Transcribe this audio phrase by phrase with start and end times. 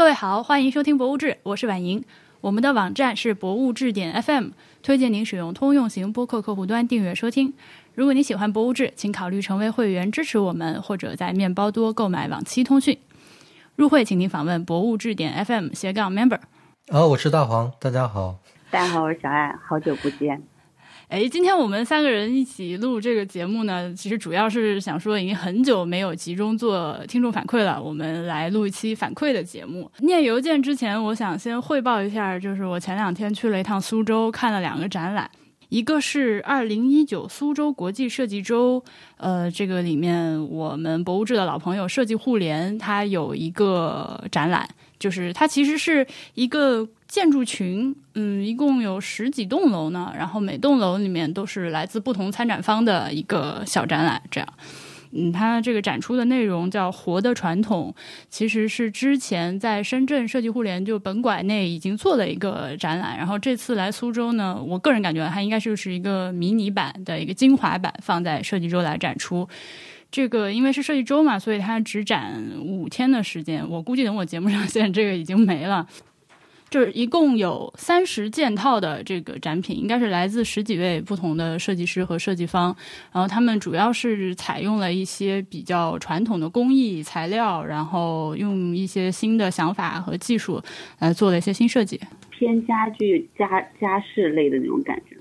[0.00, 2.02] 各位好，欢迎收听《博物志》，我是婉莹。
[2.40, 4.46] 我们的网站是博物志点 FM，
[4.82, 7.52] 推荐您使用通用型播客客户端订阅收听。
[7.94, 12.98] 如果您喜欢《博物志》，请考虑成为会员支持我们，或者在面包多购买往期通讯。
[13.76, 16.40] 入会请您访问博物志点 FM 斜杠 Member。
[16.90, 18.38] 啊，我是大黄，大家好。
[18.70, 20.42] 大家好，我是小爱，好久不见。
[21.10, 29.90] 哎，今天我们三个人一起录这个节目呢，其实主要是想说，已经很久没有集中做听众反馈了，我们来录一期反馈的节目。
[29.98, 35.28] 念邮件之前，我想先汇报一下，就是我前两天去了一趟苏州，看了两个展览，
[35.68, 38.80] 一个是二零一九苏州国际设计周，
[39.16, 44.68] 呃，这个里面我们博物志的老朋友设计互联，它有一个展览，
[45.00, 46.88] 就是它其实是一个。
[47.10, 54.48] 建筑群，嗯，一共有十几栋楼呢，然后每栋楼里面都是来自不同参展方的一个小展览，这样，
[55.10, 57.92] 嗯，它这个展出的内容叫“活的传统”，
[58.30, 69.48] 其实是之前在深圳设计互联就本馆内已经做了一个展览，然后这次来苏州呢，我个人感觉它应该就是一个迷你版的一个精华版，放在设计周来展出。
[70.12, 75.84] 这个因为是设计周嘛，所以它只展五天的时间，我估计等我节目上线， 这个已经没了。
[76.70, 82.74] 就是一共有三十件套的这个展品，应该是来自十几位不同的设计师和设计方，
[83.12, 90.62] 然后他们主要是采用了一些比较传统的工艺材料，然后用一些新的想法和技术
[91.00, 95.16] 来做了一些新设计，偏家具家家饰类的那种感觉。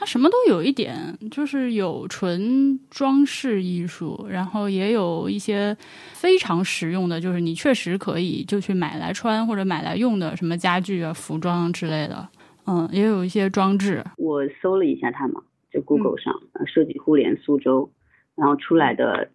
[0.00, 0.96] 它什么都有一点，
[1.28, 5.76] 就是有纯装饰艺术，然后也有一些
[6.12, 12.28] 非常实用的，就是你确实可以就去买来穿或者买来用的什么家具啊、服装之类的。
[12.68, 14.04] 嗯，也有一些装置。
[14.16, 16.32] 我搜了一下它嘛，就 Google 上
[16.66, 17.90] 设计互联苏州，
[18.36, 19.32] 然后出来的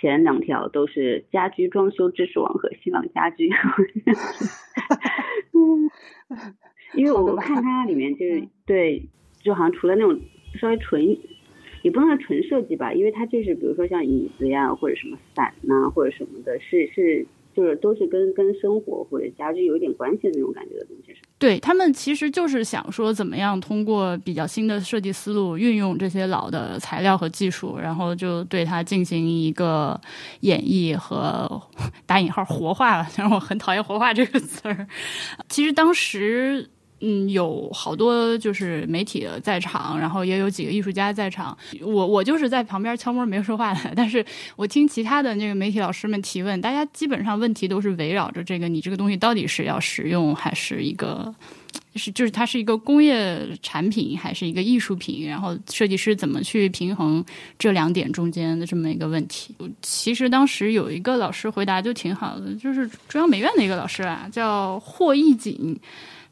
[0.00, 3.50] 前两条都是家居装修知识网和新浪家居。
[5.52, 5.90] 嗯，
[6.94, 9.08] 因为我看它里面就是对。
[9.46, 10.20] 就好像除了那种
[10.60, 11.16] 稍微纯，
[11.82, 17.24] 也不能说纯设计吧，因为它就是比如说像椅子呀，或者什么伞呐，或者什么的，是是
[17.54, 21.14] 就是都是跟跟生活或者家具有一点关系的那种感觉的东西。
[21.38, 29.98] 对他们其实就是想说，怎么样通过比较新的设计思路，运用这些老的材料和技术，然后就对它进行一个
[30.40, 31.62] 演绎和
[32.04, 33.06] 打引号活化了。
[33.16, 34.86] 然我很讨厌“活化”这个词儿。
[35.48, 36.68] 其实当时。
[37.00, 41.56] 嗯，有好多就是媒体在场，然后也有几个艺术家在场。
[41.82, 44.24] 我我就是在旁边悄摸没说话的，但是
[44.56, 51.34] 我听其他的那个媒体老师们提问，大家基本上问题都是围绕着这个：你这个东西到底是要实用，还是一个
[51.96, 55.28] 是就是它是一个工业产品，还是一个艺术品？
[55.28, 57.22] 然后设计师怎么去平衡
[57.58, 59.54] 这两点中间的这么一个问题？
[59.82, 65.78] 其实当时有一个老师回答就挺好的，就是中央美院的一个老师啊，叫霍义锦。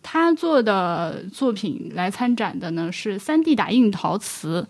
[0.07, 4.65] 他做的作品来参展的呢是三 D 打印陶瓷，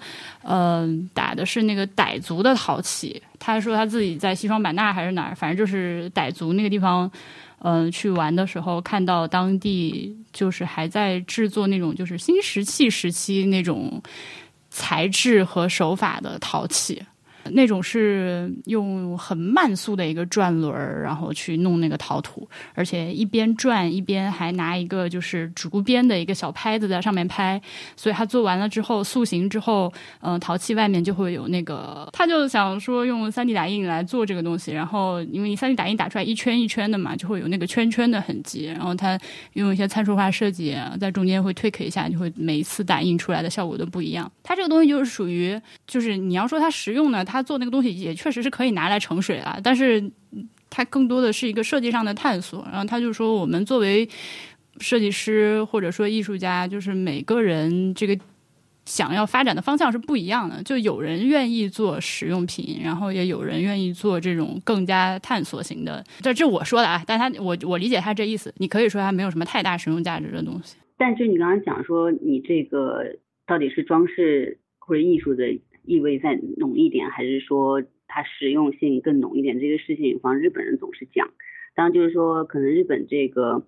[0.44, 3.20] 嗯，打的是那个傣族的陶器。
[3.40, 7.10] 他说他自己在西双版纳还是哪儿，反正就是傣族那个地方，
[7.58, 14.00] 嗯，去玩的时候看到当地就是还在制作那种就是新石器时期那种
[14.70, 17.02] 材质和手法的陶器。
[17.50, 27.60] 那种是用很慢速的一个转轮，然后去弄那个陶土，而且一边转一边还拿一个就是竹编的一个小拍子在上面拍，
[27.96, 39.18] 所以他做完了之后塑形之后，嗯，陶器外面就会有那个，他就想说用三 D 打印来做这个东西，然后因为你三 D 打印打出来一圈一圈的嘛，就会有那个圈圈的痕迹，然后他
[39.54, 44.30] 用一些参数化设计在中间会推 k 一下，就会每一次打印出来的效果都不一样。
[44.42, 50.10] 它这个东西就是属于，就是你要说它实用呢，它做那个东西也确实是可以拿来盛水啊，但是
[50.70, 52.66] 它更多的是一个设计上的探索。
[52.70, 54.08] 然后他就说，我们作为
[54.80, 58.18] 设计师或者说艺术家，就是每个人这个
[58.86, 60.62] 想要发展的方向是不一样的。
[60.62, 66.02] 就有人愿意做实用品，然后也有人愿意做这种更加探索型的。
[66.22, 68.52] 这这我说的啊，但他我我理解他这意思。
[68.56, 70.76] 你可以说它没有什么太大实用价值的东西。
[70.96, 73.04] 但就你刚刚讲说，你这个
[73.46, 75.44] 到底是装饰或者艺术的？
[75.84, 79.58] 意味再浓一点，还是说它实用性更浓一点？
[79.60, 81.30] 这个事情，方日本人总是讲。
[81.74, 83.66] 当然，就是说，可能日本这个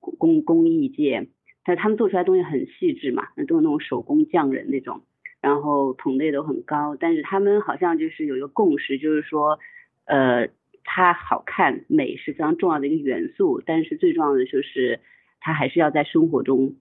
[0.00, 1.28] 工工艺界，
[1.64, 5.02] 但他们做出来东西很细致嘛，那都是那种手工匠人那种，
[5.40, 6.96] 然后品类都很高。
[6.98, 9.58] 但是他们好像就是有一个共识，就是说，
[10.04, 10.48] 呃，
[10.84, 15.00] 它好看美是非常重要的一个元素，但是最重要的就是
[15.40, 16.76] 它还是要在生活中。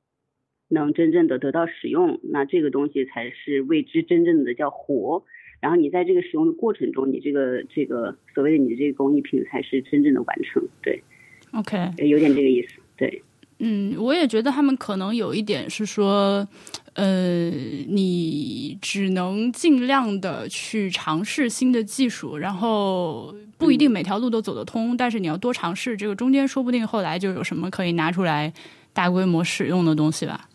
[0.69, 5.23] 能真正的得到使用，那这个东西才是为之真正的叫活。
[5.59, 10.63] 然后你在这个使用的过程中，你这个这个所谓的你的这个工艺品才是真正的完成。
[10.81, 11.03] 对
[11.51, 12.79] ，OK，有点这个意思。
[12.95, 13.21] 对，
[13.57, 16.47] 嗯，我也觉得他们可能有一点是说，
[16.93, 28.53] 呃，你只能尽量的去尝试新的技术，然后不一定每条路都走得通，但是你要多尝试，这个中间说不定后来就有什么可以拿出来
[28.93, 30.47] 大规模使用的东西吧。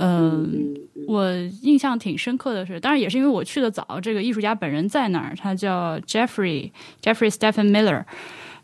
[0.00, 0.74] 嗯，
[1.06, 1.30] 我
[1.62, 6.70] 印象挺深刻的是，当然也是因为我去的早，这个艺术家本人在那儿，他叫 Jeffrey
[7.02, 8.04] Jeffrey Stephen Miller。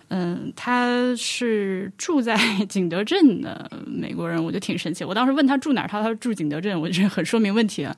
[0.08, 2.38] 嗯，他是住在
[2.68, 5.04] 景德镇的美国人，我就挺神奇。
[5.04, 7.94] 我当时问他住哪儿，他说住景德镇，我觉得很说明问题了。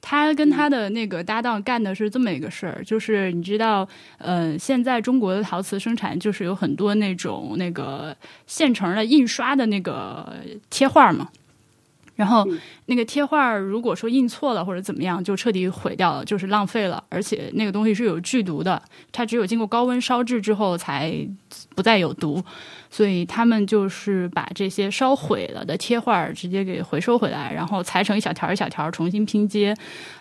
[0.00, 3.88] 他跟他的那个搭档干的是这么一个事儿，就是你知道，
[4.18, 8.16] 呃，现在中国的陶瓷生产就是有很多那种那个
[8.46, 10.34] 现成的印刷的那个
[10.68, 11.28] 贴画嘛。
[12.18, 12.44] 然后
[12.86, 17.02] 那个贴画如果说印错了或者怎么样，就彻底毁掉了，就是浪费了。
[17.08, 18.82] 而且那个东西是有剧毒的，
[19.12, 21.14] 它只有经过高温烧制之后才
[21.76, 22.42] 不再有毒。
[22.90, 29.76] 所以他们就是把这些烧毁了的贴画直接给回收回来，然后裁成一小条一小条，重新拼接，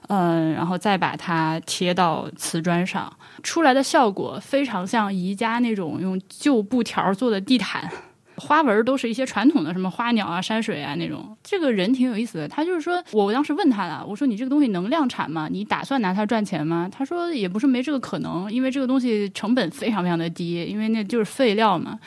[0.10, 3.12] 嗯，然后再把它贴到瓷砖上，
[3.42, 7.90] 出来的效果非常像宜家那种用旧布条做的地毯。
[8.38, 11.36] 花纹都是一些传统的，什么花鸟啊、山水啊那种。
[11.44, 15.48] 这个人挺有意思的，他就是说，我当时问他了，我说你这个东西能量产吗？
[15.52, 16.90] 你打算拿它赚钱吗？
[16.92, 22.00] 他说也不是没这个可能，因为这个东西成本非常非常的低，因为那就是废料嘛。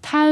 [0.00, 0.30] 他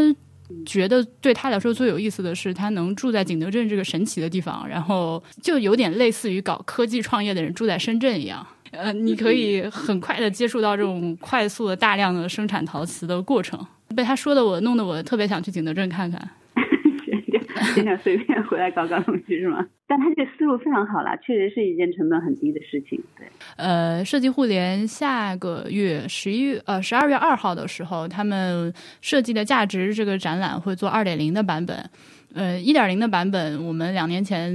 [0.67, 8.47] 觉得对他来说最有意思的是，他能住在景德镇这个神奇的地方，然后就有点类似于搞科技创业的人住在深圳一样。
[8.71, 13.59] 呃，你可以很快的接触到这种快速的大量的生产陶瓷的过程。
[13.93, 16.31] 被他说的我弄得我特别想去景德镇看看，
[17.75, 19.67] 经常随便回来搞搞东西是吗？
[19.87, 22.99] 但他这个思路非常好啦，确实是一件成本很低的事情。
[23.19, 28.73] 对，呃，设计互联下个月十一月呃十二月二号的时候，他们
[29.03, 31.91] 设计的价值这个展览会做二点零的版本。
[32.35, 34.51] 呃，一点零的版本我们两年前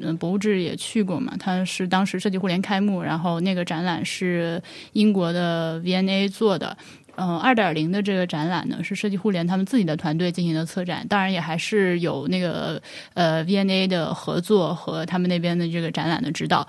[0.00, 4.62] 嗯博物志也去过嘛，它是当时设计互联开幕，然后那个展览是
[4.92, 6.76] 英国的 V N A 做的。
[7.16, 12.80] 嗯，二点零的这个展览呢，是设计互联他们自己的团队进行的策展，当然也还是有那个
[13.14, 16.66] 呃 VNA 的合作和他们那边的这个展览的指导。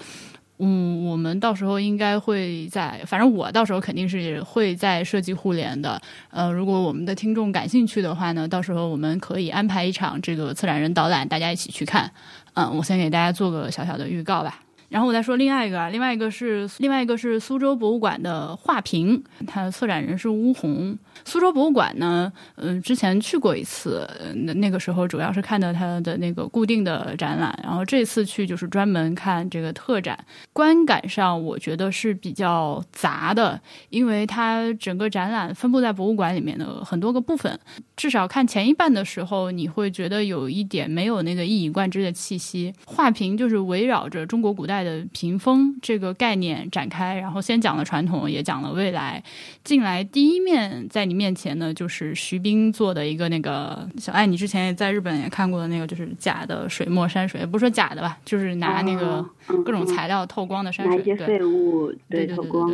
[0.59, 6.01] 嗯，我们到时候应该会在，反正我到时候肯定是会在设计互联的。
[6.31, 12.11] 呃，如果我们的听众感兴趣的话呢，到时候我们可以安排一场这个策展人导览，大家一起去看。
[12.55, 14.61] 嗯，我先给大家做个小小的预告吧。
[14.89, 20.97] 然后我再说另外一个，另外一个是另外一个是苏州博物馆的画屏，它的策展人是乌红。
[21.25, 24.07] 苏州博物馆呢，嗯，之前去过一次，
[24.45, 30.17] 那那个时候主要是看的它的那个固定的展览，然后这次去就是专门看这个特展。
[30.53, 37.59] 观感上我觉得是比较杂的，因为它整个展览分布在博物馆里面的很多个部分，
[37.97, 42.73] 至少看前一半的时候，你会觉得有一点没有那个一以贯之的气息。
[42.85, 49.21] 画屏就是围绕着中国古代的屏风这个概念展开，然后先讲了传统，也讲了未来。
[49.65, 51.17] 进来第一面在你。
[51.17, 59.27] 面前呢，就是徐冰做的一个那个小爱，你之前也在日本也看过的那个，就是假的水墨山水，不是说假的吧，就是拿那个
[59.65, 62.71] 各种材料透光的山水，拿一些废物对透光。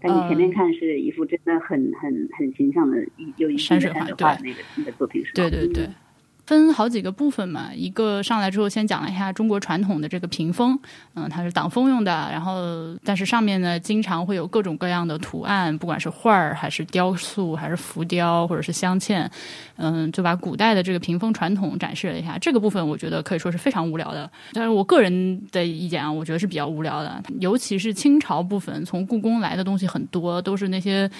[0.00, 2.96] 但你前面看是一幅真的很很很形象的
[3.38, 4.14] 有一山水画，对
[4.44, 5.88] 那个那个作品是对对对。
[6.46, 10.78] 分好几个部分嘛，一个上来之后先讲了一下中国传统的这个屏风，
[11.14, 19.26] 嗯，它是挡风用的，然后但是上面呢经常会有各种各样的图案，不管是画儿还是雕塑还是浮雕或者是镶嵌，
[19.76, 22.36] 嗯，就把古代的这个屏风传统展示了一下。
[22.36, 31.10] 这个部分我觉得可以说是非常无聊的，但是我个人的意见啊，我觉得是比较无聊的，尤其是清朝部分，从故宫来的东西很多，都是那些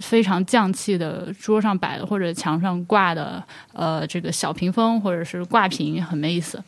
[0.00, 3.40] 非常匠气的桌上摆的或者墙上挂的，
[3.72, 4.63] 呃，这个小屏。
[4.64, 6.62] 屏风或者是挂屏很没意思，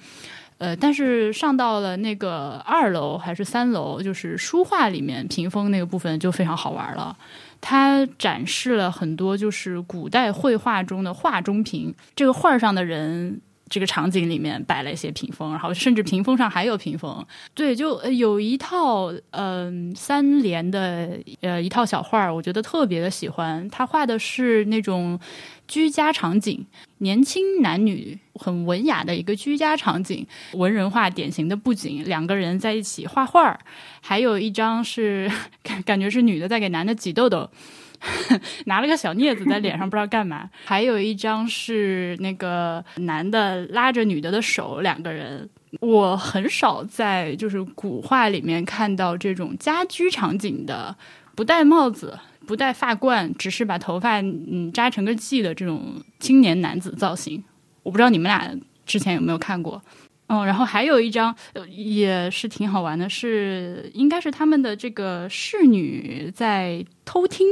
[0.58, 7.16] 呃，但是上到了那个二楼还是三楼，就是书画里面屏风那个部分就非常好玩了。
[7.62, 13.40] 它展示了很多就是古代绘画中的画中屏，这个画上的人。
[13.68, 17.26] 这个场景里面摆了一些屏风，然后甚至屏风上还有屏风。
[17.54, 23.68] 对，就有一套嗯三联的呃一套小画，我觉得特别的喜欢。
[23.70, 25.18] 他画的是那种
[25.66, 26.64] 居家场景，
[26.99, 33.58] 年轻男女很文雅的一个居家场景，文人画典型的布景，两个人在一起画画。
[34.00, 35.28] 还有一张是
[35.64, 37.50] 感感觉是女的在给男的挤痘痘。
[38.66, 40.48] 拿了个小镊子在脸上，不知道干嘛。
[40.64, 45.48] 还有一张是那个男的拉着女的的手，两个人。
[45.80, 50.96] 我很少在就是古画里面看到这种家居场景的
[51.34, 57.44] 不戴帽子、不戴发冠，只是把头发嗯扎成个髻的这种青年男子造型。
[57.82, 58.50] 我不知道你们俩
[58.86, 59.82] 之前有没有看过。
[60.28, 61.32] 嗯，然后还有一张
[61.70, 67.46] 也是挺好玩的，是应该是他们的这个侍女在偷听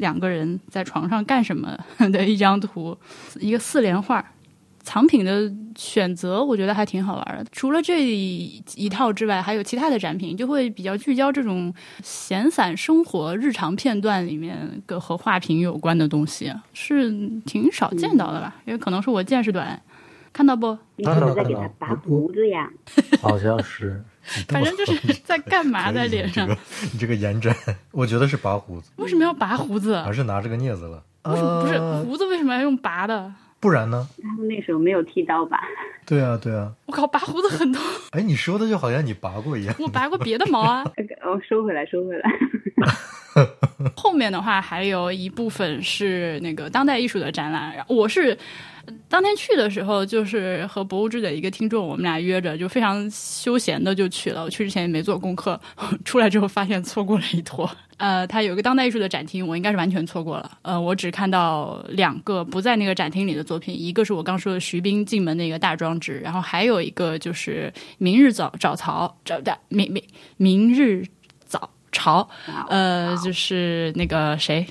[0.00, 1.78] 两个人在床上干什么
[2.10, 2.96] 的一张图，
[3.38, 4.24] 一个四连画。
[4.82, 7.44] 藏品的选择我觉得还挺好玩的。
[7.52, 17.10] 除了这一套之外，还有其他的展品，就会比较聚焦这种闲散生活、日常片段里面跟和画屏有关的东西，是
[17.44, 18.56] 挺少见到的吧？
[18.64, 19.80] 因为可能是我见识短。
[20.32, 20.76] 看到不？
[20.96, 22.70] 你是在给他拔胡子呀？
[23.20, 24.02] 好像是。
[24.48, 26.48] 反正就是在干嘛在脸上？
[26.92, 27.54] 你这个延展，
[27.90, 28.90] 我觉得是拔胡子。
[28.96, 29.98] 为什么要拔胡子？
[30.02, 31.02] 还是拿这个镊子了？
[31.24, 32.26] 为什么不是胡子？
[32.26, 33.32] 为什么要用拔的？
[33.58, 34.08] 不然呢？
[34.22, 35.60] 他们那时候没有剃刀吧？
[36.06, 36.72] 对啊，对啊。
[36.86, 37.82] 我靠，拔胡子很痛。
[38.12, 39.74] 哎，你说的就好像你拔过一样。
[39.78, 40.82] 我拔过别的毛啊。
[41.26, 42.30] 我， 收回来，收回来。
[43.96, 48.36] 后面的话还有一部分是那个当代艺术的展览，我是。
[49.08, 54.42] 当天去的时候，就是和博物志的一个听众，我们俩约着，就非常休闲的就去了。
[54.42, 55.60] 我去之前也没做功课，
[56.04, 57.70] 出来之后发现错过了一坨。
[57.98, 60.50] 呃，它有个当代艺术的展厅，我应该是完全错过了。
[60.62, 70.02] 呃，我只看到两个不在那个展厅里的作品，一个是我刚说的徐冰进门那个大装置，然后还有一个就是明日早早朝，早的明明
[70.36, 71.06] 明日
[71.92, 72.28] 早朝，
[72.68, 74.66] 呃，就是那个谁，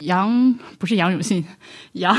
[0.00, 1.44] 杨不是杨永信，
[1.92, 2.16] 杨。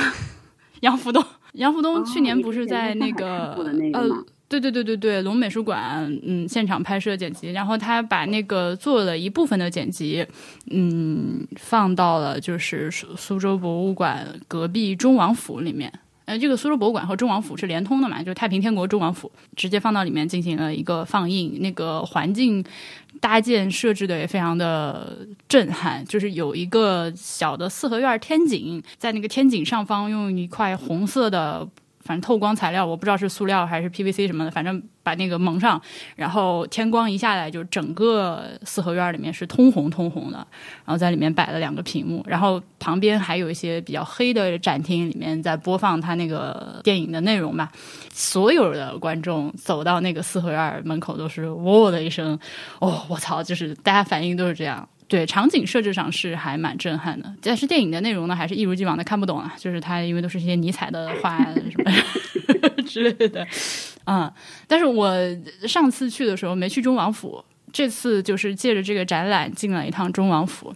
[0.81, 1.21] 杨福东，
[1.55, 3.53] 杨福东去年不是在那个
[3.91, 4.07] 呃，
[4.47, 10.25] 对对对对对，龙美术馆嗯现场拍摄剪辑，然后他把那个做了一部分的剪辑，
[10.71, 15.91] 嗯，放到了就是苏苏州博物馆隔壁中王府里面。
[16.29, 22.63] 呃，这个苏州博物馆和中王府是连通的嘛，就是太平天国中王府直接放到里面进行了一个放映，那个环境。
[23.19, 31.67] 搭建设置的也非常的震撼，就是有一个小的四合院天井，在那个天井上方用一块红色的。
[32.09, 35.79] 反正透光材料，我不知道是塑料还是 PVC 什么的，反正把那个蒙上，
[36.15, 40.39] 然后天光一下来，就整个四合院里面是通红通红的。
[40.83, 47.71] 然后在里面摆了两个屏幕，然后旁边还有一些比较黑的展厅，里面在播放他那个电影的内容吧。
[48.11, 52.39] 所有的观众走到那个四合院门口都是“喔”的一声，
[52.79, 53.43] 哦，我操！
[53.43, 54.89] 就是大家反应都是这样。
[55.09, 59.53] 对场景设置上是还蛮震撼的，但是电影的内容呢，还是一如既往的看不懂啊。
[59.57, 61.37] 就是它因为都是一些尼采的话
[61.71, 61.91] 什么
[62.87, 63.45] 之类的，
[64.05, 64.31] 啊。
[64.67, 65.11] 但是我
[65.67, 70.73] 上次去的时候没去中王府，这次就是借着这个展览进了一趟中王府。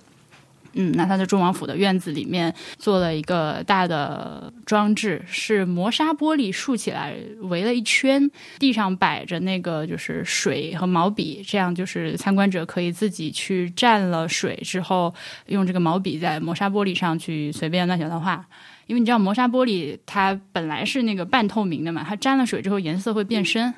[0.74, 15.13] 嗯，那他在中王府的院子里面做了一个大的装置，是磨砂玻璃竖起来围了一圈，地上摆着那个就是水和毛笔，这样就是参观者可以自己去蘸了水之后，
[15.48, 18.46] 用这个毛笔在磨砂玻璃上去随便乱写乱画。
[18.86, 23.74] 因为你知道磨砂玻璃它本来是那个半透明的嘛，它沾了水之后颜色会变深。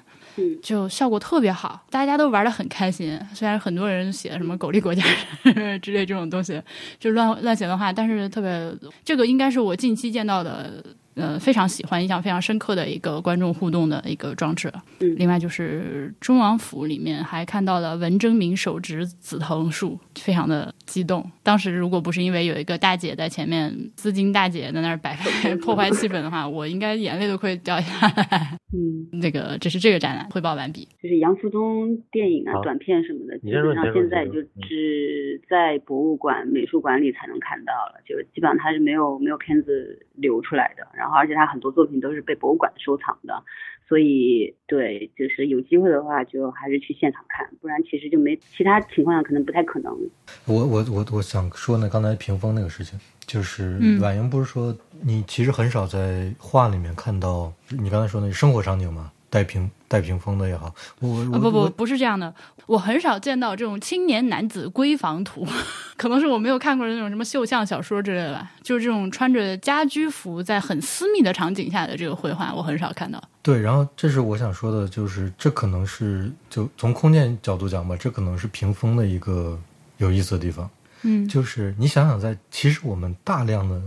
[0.61, 3.19] 就效果特别好，大家都玩的很开心。
[3.33, 5.03] 虽然很多人写什么“狗立国家”
[5.81, 6.61] 之类这种东西，
[6.99, 8.73] 就乱乱写的话，但是特别
[9.03, 10.83] 这个应该是我近期见到的。
[11.15, 14.69] 呃，非常喜欢、印象非常深刻的一个观众互动的一个装置。
[14.99, 21.31] 嗯，另外就是中王府里面还看到了文征明手植紫藤树，非常的激动。
[21.45, 25.15] 当时如果不是因为有一个大姐在前面，资金大姐在那儿摆
[25.61, 28.57] 破坏气氛的话，我应该眼泪都会掉下来。
[28.73, 30.87] 嗯， 那个这是这个展览汇报完毕。
[31.01, 40.87] 就是杨福东电影啊、短片什么的，基本上现在就只在博物馆、美术馆里才能看到了，就基本上他是没有没有片子流出来的。
[40.97, 43.43] 然后，而且他很多作品都是被博物馆收藏的，
[43.87, 49.95] 所以对，就是有机会的话，就还是去现场看，不然其实就没其他情况下可能不太可能。
[50.45, 59.11] 我我我我想说呢，刚才屏风那个事情，就是婉莹不是说你其实很少在画里面看到你刚才说那生活场景吗？
[59.35, 62.33] 带屏带屏风的也好，我不不不是这样的，
[62.67, 65.45] 我很少见到这种青年男子闺房图，
[65.97, 73.21] 可能是我没有看过的那种什么绣像小说之类的吧，就是这种穿着家居服在很私密的场景下的这个绘画，我很少看到。
[73.41, 79.59] 对，然后这是我想说的，就是这可能是就从空间角度讲吧，这可能是屏风的一个
[79.97, 80.69] 有意思的地方。
[81.01, 83.81] 嗯，就是你想想，在其实我们大量的。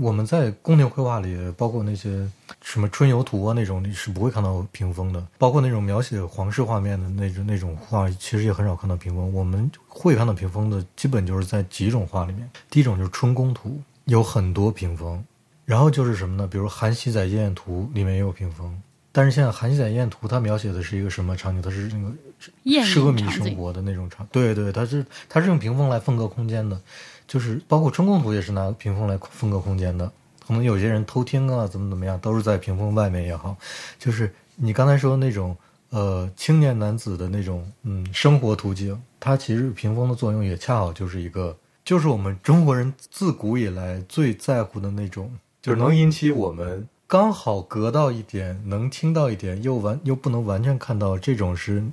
[0.00, 2.28] 我们在宫廷绘画里，包括那些
[2.60, 5.26] 什么春游图啊那种，你是不会看到屏风的。
[5.38, 9.32] 包括那种描写皇室画面的那种那种画，其实也很少看到屏风。
[9.32, 12.48] 我们会看到屏风的，基本就是在几种画里面。
[12.70, 15.22] 第一种就是春宫图，有很多屏风。
[15.64, 16.46] 然后就是什么呢？
[16.46, 18.80] 比如《韩熙载夜宴图》里面也有屏风。
[19.10, 21.60] 但是现在《韩熙载夜宴图》它描写的是一个什么场景？
[21.60, 22.14] 它是那个
[22.84, 26.80] 奢靡生活的那种场，对对，它是它是用屏风来分割空间的，
[27.28, 30.10] 就是包括春宫图也是拿屏风来分割空间的。
[30.44, 33.54] 可能有些人偷听啊，怎么怎么样，都是在屏风外面也好。
[33.98, 35.54] 就是你刚才说那种
[35.90, 41.54] 呃青年男子的那种嗯生活图景，它其实屏风的作用也恰好就是一个，
[41.84, 45.30] 就是我们中国人自古以来最在乎的那种，
[45.60, 51.84] 就是能引起我们刚好隔到一点，能听到一点，又完又不能完全看到，这种是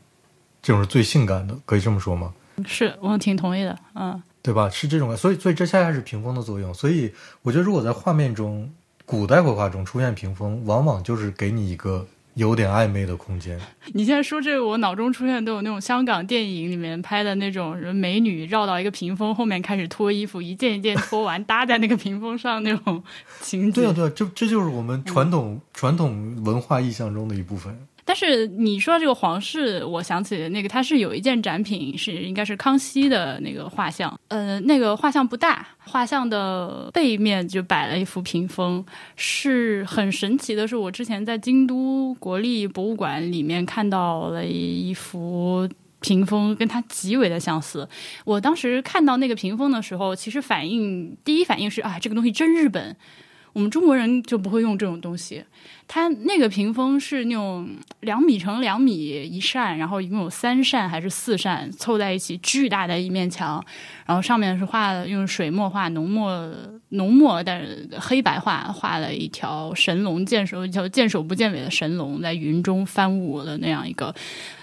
[0.62, 2.34] 这种是最性感的，可以这么说吗？
[2.66, 4.24] 是我挺同意的，嗯。
[4.46, 4.70] 对吧？
[4.70, 6.72] 是这种感，所以所以这恰恰是屏风的作用。
[6.72, 7.12] 所以
[7.42, 8.72] 我觉得，如果在画面中，
[9.04, 13.60] 古代绘画中出现屏风，往往就是给你一个有点暧昧的空间。
[13.94, 23.04] 你现在说这个，我脑中出现都有那种香港电影里面拍的那种美女绕到一个屏风后面开始脱衣服，一件一件脱完搭在那个屏风上那种
[23.42, 23.72] 情景。
[23.72, 27.76] 对啊，对啊，这这就是我们传统、传统文化意象中的一部分。
[28.08, 38.86] 但是你说这个皇室，我想起那个，它是有一件展品是应该是康熙的那个画像，呃，那个画像不大，画像的背面就摆了一幅屏风，
[39.16, 40.68] 是很神奇的。
[40.68, 45.68] 是我之前在京都国立博物馆里面看到了一幅
[46.00, 47.90] 屏风，跟它极为的相似。
[48.24, 52.96] 我当时看到那个屏风的时候，其实反应第一反应是啊，这个东西真日本。
[53.56, 55.42] 我们中国人就不会用这种东西。
[55.88, 57.70] 它那个屏风是那种
[58.02, 58.94] 两米乘两米
[59.24, 63.64] 一扇，然后一共有三扇还是四扇凑在一起，巨大的一面墙，
[64.06, 66.54] 然后上面是画用水墨画浓墨
[66.90, 74.14] 浓墨，但是黑白画画了一条神龙见首一条见首不见尾的神龙在云中翻舞的那样一个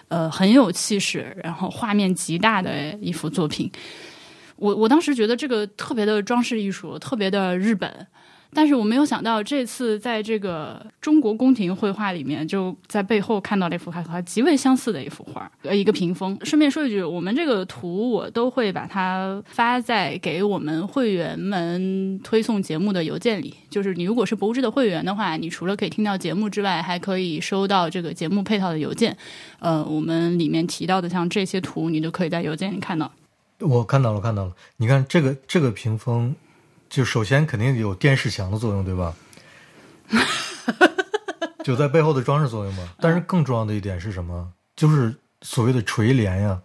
[0.09, 3.73] 呃很有气势，然后画面极大的一幅作品。
[4.57, 8.07] 我我当时觉得这个特别的装饰艺术，特别的日本。
[8.55, 16.39] 但是我没有想到，这次在这个中国宫廷绘画里面，就在背后看到了一幅和它极为相似的一幅画，呃，一个屏风。
[16.43, 23.55] 顺便说一句，我们这个图我都会把它发在给我们会员们推送节目的邮件里。
[23.71, 29.17] 就是你如果是博物志的会员的话，你除了可以听到节目之外，还可以收到这个节目配套的邮件。
[29.61, 33.11] 呃，我们里面提到的像这些图，你都可以在邮件里看到。
[33.61, 34.53] 我看到了，看到了。
[34.77, 36.37] 你看这个这个屏风。
[36.93, 39.15] 就首先肯定有电视墙的作用，对吧？
[41.65, 42.87] 就在背后的装饰作用嘛。
[43.01, 44.53] 但是更重要的一点是什么？
[44.77, 46.61] 就是所谓的垂帘呀。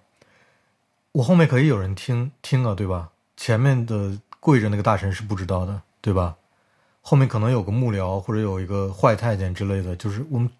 [1.13, 3.09] 我后面可以有人听听啊，对吧？
[3.37, 6.35] 前面的跪着那个大臣是不知道的，对吧？
[6.99, 10.51] 后面可能有个幕僚或者有一个坏太监之类的，就是我们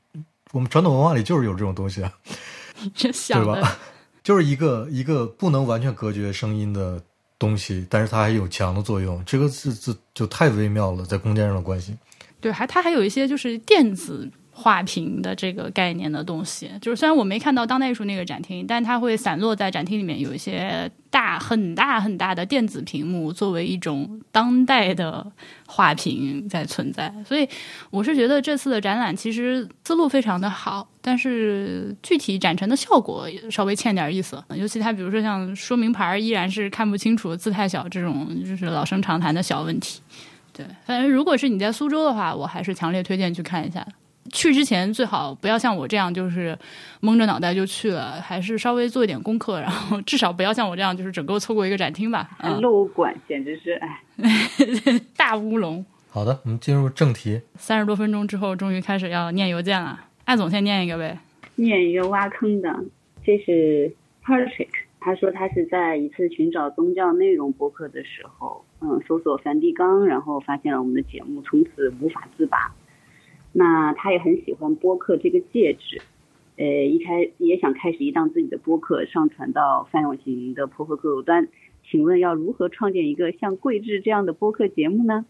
[0.53, 2.13] 我们传统文化里就是有这种东西啊，
[2.95, 3.77] 对吧？
[4.23, 7.03] 就是一个一个不能完全隔绝声音的。
[7.39, 11.95] 东西，但是它还有墙的作用，这个是是就太微妙了，在空间上的关系。
[12.39, 14.30] 对，还它还有一些就是电子。
[14.60, 25.32] 画屏的这个概念的东西，就是虽然我没看到当代艺术那个展厅，但它会散落在展厅里面，有一些大很大很大的电子屏幕，作为一种当代的
[25.67, 27.13] 画屏在存在。
[27.24, 27.48] 所以
[27.91, 34.43] 我是觉得这次的展览其实思路非常的好，但是具体展陈的效果稍微欠点意思。
[34.56, 40.02] 尤其它比如说像说明牌依然是看不清楚，字太小这种，就是老生常谈的小问题。
[40.52, 43.86] 对，反正如果是你在苏州的话，我还是强烈推荐去看一下。
[44.32, 46.58] 去之前最好不要像我这样，就是
[47.02, 52.30] 蒙着脑袋就去了，还是稍微做一点功课，然后至少不要像我这样，就是整个错过一个展厅吧。
[52.62, 54.02] 漏管简直是哎，
[55.16, 55.86] 大乌龙。
[56.10, 57.42] 好的，我们进入正题。
[57.58, 60.00] 三十多分钟之后，终于开始要念邮件了。
[60.26, 61.18] 艾总先念一个呗。
[61.56, 62.84] 念一个挖坑的，
[63.24, 72.74] 这是 Patrick，他说他是在一次寻找宗教内容博客的时候，嗯，搜索梵蒂冈，然后发现了我们的节目，从此无法自拔。
[73.60, 76.00] 那他也很喜欢播客这个介质，
[76.58, 81.48] 呃，一开也想开始一档自己的播客，上传到范永行的播客客户端。
[81.89, 85.26] 请问要如何创建一个像桂志这样的播客节目呢？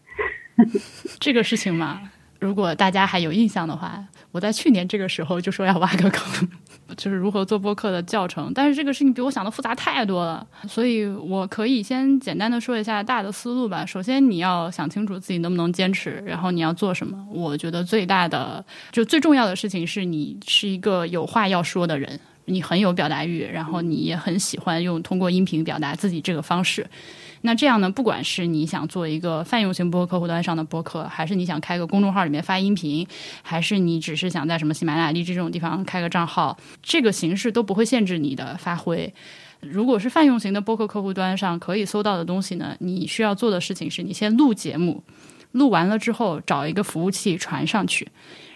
[1.18, 2.10] 这个事情嘛。
[2.38, 6.48] 如果大家还有印象的话，我在去年这个时候就说要挖个坑，
[6.96, 8.52] 就是如何做播客的教程。
[8.54, 13.84] 但是这个事情比我想的复杂太多了，所以我可以先简单的说一下大的思路吧。
[13.84, 17.16] 首先，你要想清楚自己能不能坚持，然后你要做什么。
[17.30, 26.86] 我觉得最大的就最重要的事情是你是一个有话要说的人，你很有表达欲，然后你也很喜欢用通过音频表达自己这个方式。
[27.42, 27.88] 那这样呢？
[27.90, 33.06] 不管是你想做一个泛用型播客客户端上的播客，还是你想开个公众号里面发音频，
[33.42, 39.12] 还是你只是想在什么喜马拉雅、荔枝这种地方开个账号，这个形式都不会限制你的发挥。
[39.60, 42.76] 如果是泛用型的播客客户端上可以搜到的东西呢？
[42.80, 45.02] 你需要做的事情是你先录节目，
[45.52, 48.08] 录完了之后找一个服务器传上去，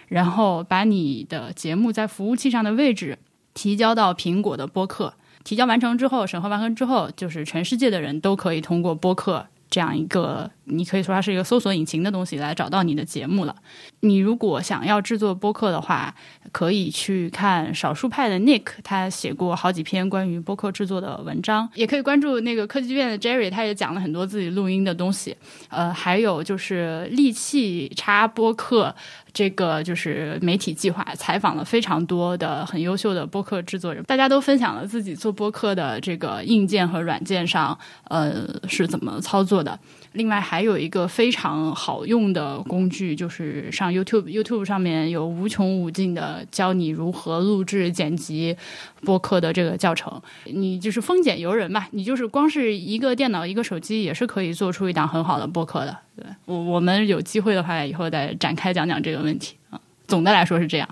[0.07, 3.17] 然后把你的节目在服务器上的位置
[3.53, 5.13] 提交到苹果的播客。
[5.43, 13.55] 提交完成之后，审核完成之后，就是全世界的人都可以通过播客这样一个，你可以说它是一个搜索引擎的东西来找到你的节目了。
[14.01, 16.13] 你如果想要制作播客的话，
[16.51, 25.35] 可以去看少数派的 Nick，他写过好几篇关于播客制作的文章，也可以关注那个科技院的 Jerry，他也讲了很多自己录音的东西。
[25.69, 28.95] 呃，还有就是利器插播客。
[29.33, 37.77] 这个就是媒体计划，采访了非常多的很优秀的播客制作人，大家都分享了自己做播客的这个硬件和软件上，
[38.09, 39.77] 呃，是怎么操作的。
[40.11, 48.55] 另外还有一个非常好用的工具，就是上 YouTube，YouTube 上面有无穷无尽的教你如何录制、剪辑
[49.01, 50.21] 播客的这个教程。
[50.45, 55.97] 你就是丰俭由人吧，你就是光是一个电脑、一个手机，也是可以做出一档很好的播客的。
[56.15, 59.79] 对我，我们有机会的话，以后再展开讲讲这个问题啊。
[60.07, 60.87] 总的来说是这样。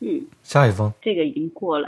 [0.00, 1.86] 嗯，下一封，这个已经过了。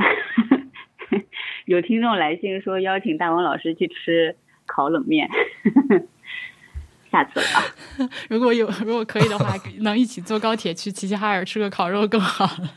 [1.67, 4.35] 有听众来信说邀请大王老师去吃
[4.67, 5.29] 烤冷面。
[7.13, 12.71] 下次了， 如果有如果可以的话，能一起坐高铁去齐齐哈尔吃个烤肉更好了。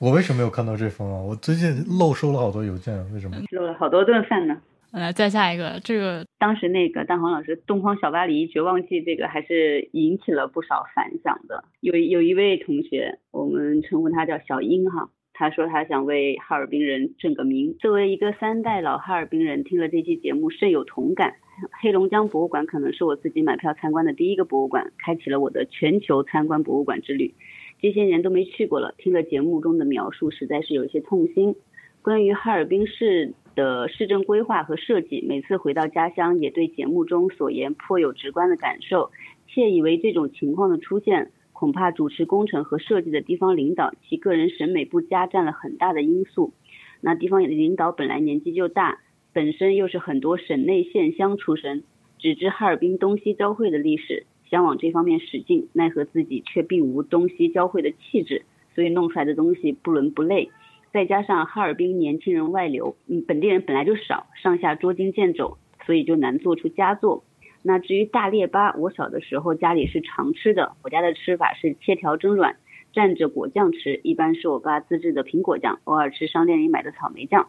[0.00, 1.20] 我为什么没有看到这封啊？
[1.22, 3.36] 我最近漏收了好多邮件，为什么？
[3.52, 4.56] 漏了好多顿饭呢。
[5.00, 11.64] 来，再下一个，这个当时那个大黄老师《东方小巴黎绝望记》这个还是引起了不少反响的。
[11.80, 15.10] 有有一位同学，我们称呼他叫小英哈。
[15.34, 17.76] 他说他想为哈尔滨人正个名。
[17.78, 21.34] 作为一个三代老哈尔滨人，听了这期节目深有同感。
[21.78, 27.34] 黑龙江博物馆可能是我自己买票参观的第一个博物馆，开启了我的全球参观博物馆之旅。
[27.82, 31.54] 这些年都没去过了，听了节目中的描述，实在是有一些痛心。
[32.00, 39.10] 关于哈尔滨市的市政规划和设计，每次回到家乡，也对节目中所言颇有直观的感受，
[39.48, 41.32] 窃以为这种情况的出现。
[41.52, 46.52] 恐怕主持工程和设计的地方领导，其个人审美不佳占了很大的因素。
[47.00, 48.98] 那地方领导本来年纪就大，
[49.32, 51.82] 本身又是很多省内县乡出身，
[52.18, 58.42] 只知哈尔滨东西交汇的历史，想往这方面使劲，奈何自己却并无东西交汇的气质，
[58.74, 60.50] 所以弄出来的东西不伦不类。
[60.96, 67.22] 再加上哈尔滨年轻人外流，嗯，本地人本来就少，上下捉襟见肘，所以就难做出佳作。
[67.62, 70.72] 那至于大列巴，我小的时候家里是常吃的。
[70.82, 72.56] 我家的吃法是切条蒸软，
[72.94, 77.48] 蘸着果酱吃，一般是我爸自制的苹果酱，偶尔吃商店里买的草莓酱。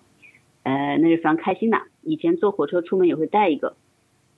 [0.64, 1.84] 呃，那是非常开心的。
[2.02, 3.78] 以前坐火车出门也会带一个，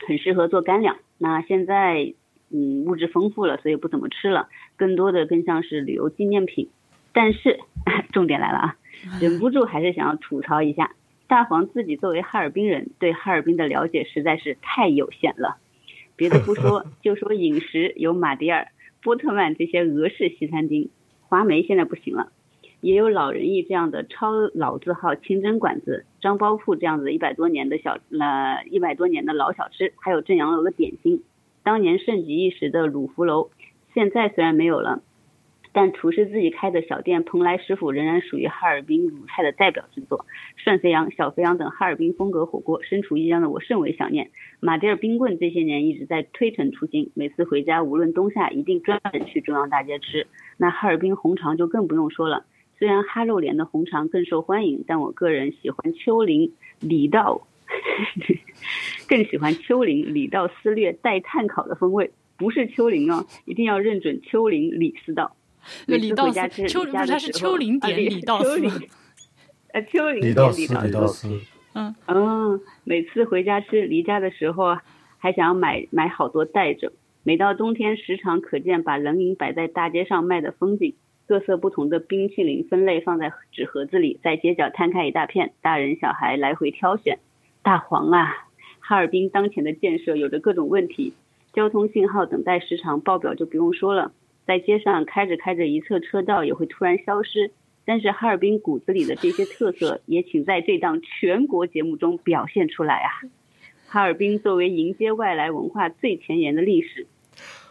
[0.06, 0.98] 很适合做干粮。
[1.18, 2.14] 那现在，
[2.52, 6.70] 嗯，物质丰富了，所以不怎么吃了，更多的更像是旅游纪念品。
[7.12, 7.60] 但是，
[8.14, 8.76] 重点来了啊，
[9.22, 10.92] 忍不住还是想要吐槽一下，
[11.28, 15.58] 大黄自己作为哈尔滨人，对哈尔滨的了解实在是太有限了。
[16.16, 18.68] 别的不说， 就说饮食有马迭尔、
[19.02, 20.90] 波特曼这些俄式西餐厅，
[21.22, 22.32] 华梅现在不行了，
[22.82, 31.24] 也有老人艺这样的超老字号清真馆子，张包铺这样子一百多年的小呃一百多年的老小吃，还有正阳楼的点心，
[31.64, 33.50] 当年盛极一时的鲁福楼，
[33.94, 35.02] 现在虽然没有了。
[35.72, 40.26] 但厨师自己开的小店蓬莱师傅仍然属于哈尔滨鲁菜的代表之作，
[40.58, 44.32] 涮肥羊、小肥羊等哈尔滨风格火锅，身处异乡的我甚为想念。
[44.60, 50.26] 马迭尔冰棍这些年一直在推陈出新，每次回家无论冬夏一定专门去中央大街吃。
[50.58, 52.46] 那哈尔滨红肠就更不用说了，
[52.78, 57.48] 虽然哈肉联的红肠更受欢迎，但我个人喜欢丘陵里道，
[59.08, 65.36] 更喜欢丘陵里道撕裂带炭烤的风味，不是丘陵哦，一定要认准丘陵里斯道。
[65.86, 68.62] 李道斯，丘不是他是丘陵点李道斯，
[69.74, 71.40] 呃，丘陵点李道斯，
[71.74, 74.78] 嗯嗯，每次回家吃离家的时候，
[75.18, 76.92] 还想要买买好多带着。
[77.24, 80.96] 每到冬天，时常可见把冷饮摆在大街上卖的风景，
[81.28, 87.20] 各色不同的冰淇淋分类放在纸盒子里，在街角摊开一大片，大人小孩来回挑选。
[87.62, 88.48] 大黄啊，
[88.80, 91.14] 哈尔滨当前的建设有着各种问题，
[91.54, 94.12] 交通信号等待时长报表就不用说了。
[94.50, 97.52] 在街上开着开着，一侧车道也会突然消失。
[97.86, 103.10] 但是哈尔滨骨子里的这些特色， 也请在这档全国节目中表现出来啊！
[103.86, 107.06] 哈尔滨作为迎接外来文化最前沿的历史，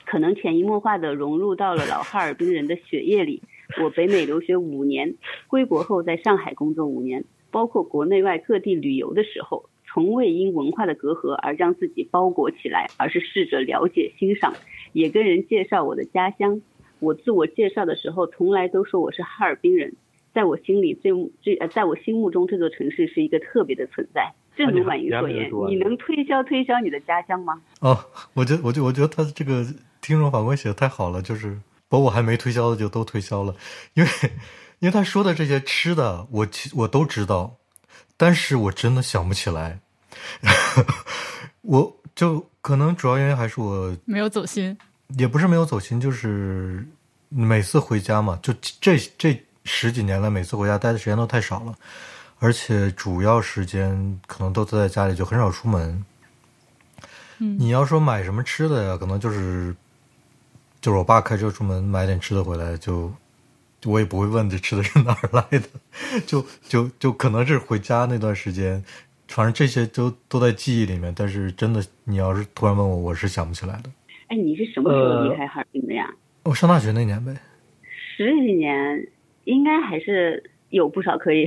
[0.06, 3.42] 可能潜移默化的融入到了老哈尔滨人的血液里。
[3.82, 5.16] 我北美留学五年，
[5.48, 14.54] 归国后在上海工作五年，包括国内外各地旅游的时候，从未因文化的隔阂而将自己包裹起来，而是试着了解欣赏。
[14.92, 16.60] 也跟人介绍我的家乡。
[16.98, 19.94] 我自我介绍的时候，从来都说我是哈尔滨人。
[20.34, 24.34] 在我心里，最最呃，在我心目中，这座城市是一个特别的存在。
[24.56, 27.60] 正如婉莹所言，你能推销推销你的家乡吗？
[27.80, 27.98] 哦，
[28.34, 29.64] 我觉得，我觉我觉得他这个
[30.00, 33.54] 听众反馈写的太好了，就是把我还没推销的就都推销了，
[33.94, 34.10] 因为
[34.80, 37.56] 因为他说的这些吃的，我其我都知道，
[38.16, 39.80] 但是我真的想不起来，
[41.62, 44.76] 我就可能主要原因还是我没有走心，
[45.16, 46.86] 也不是没有走心，就是
[47.30, 51.74] 每次回家嘛，就这这十几年来，每次回家待的时间都太少了，
[52.40, 56.04] 而且主要时间可能都在家里，就很少出门。
[57.38, 59.74] 嗯，你要说买什么吃的呀，可能就是
[60.82, 63.10] 就是我爸开车出门买点吃的回来，就
[63.86, 65.68] 我也不会问这吃的是哪儿来的，
[66.26, 68.84] 就就就可能是回家那段时间，
[69.28, 71.12] 反正这些都都在记忆里面。
[71.16, 73.90] 但是真的，你要是突然问我，我是想不起来的。
[74.26, 76.12] 哎，你是什么时候离开哈尔滨的呀？
[76.42, 77.36] 我上大学那年呗。
[78.16, 79.08] 十几年，
[79.44, 81.46] 应该还是有不少可以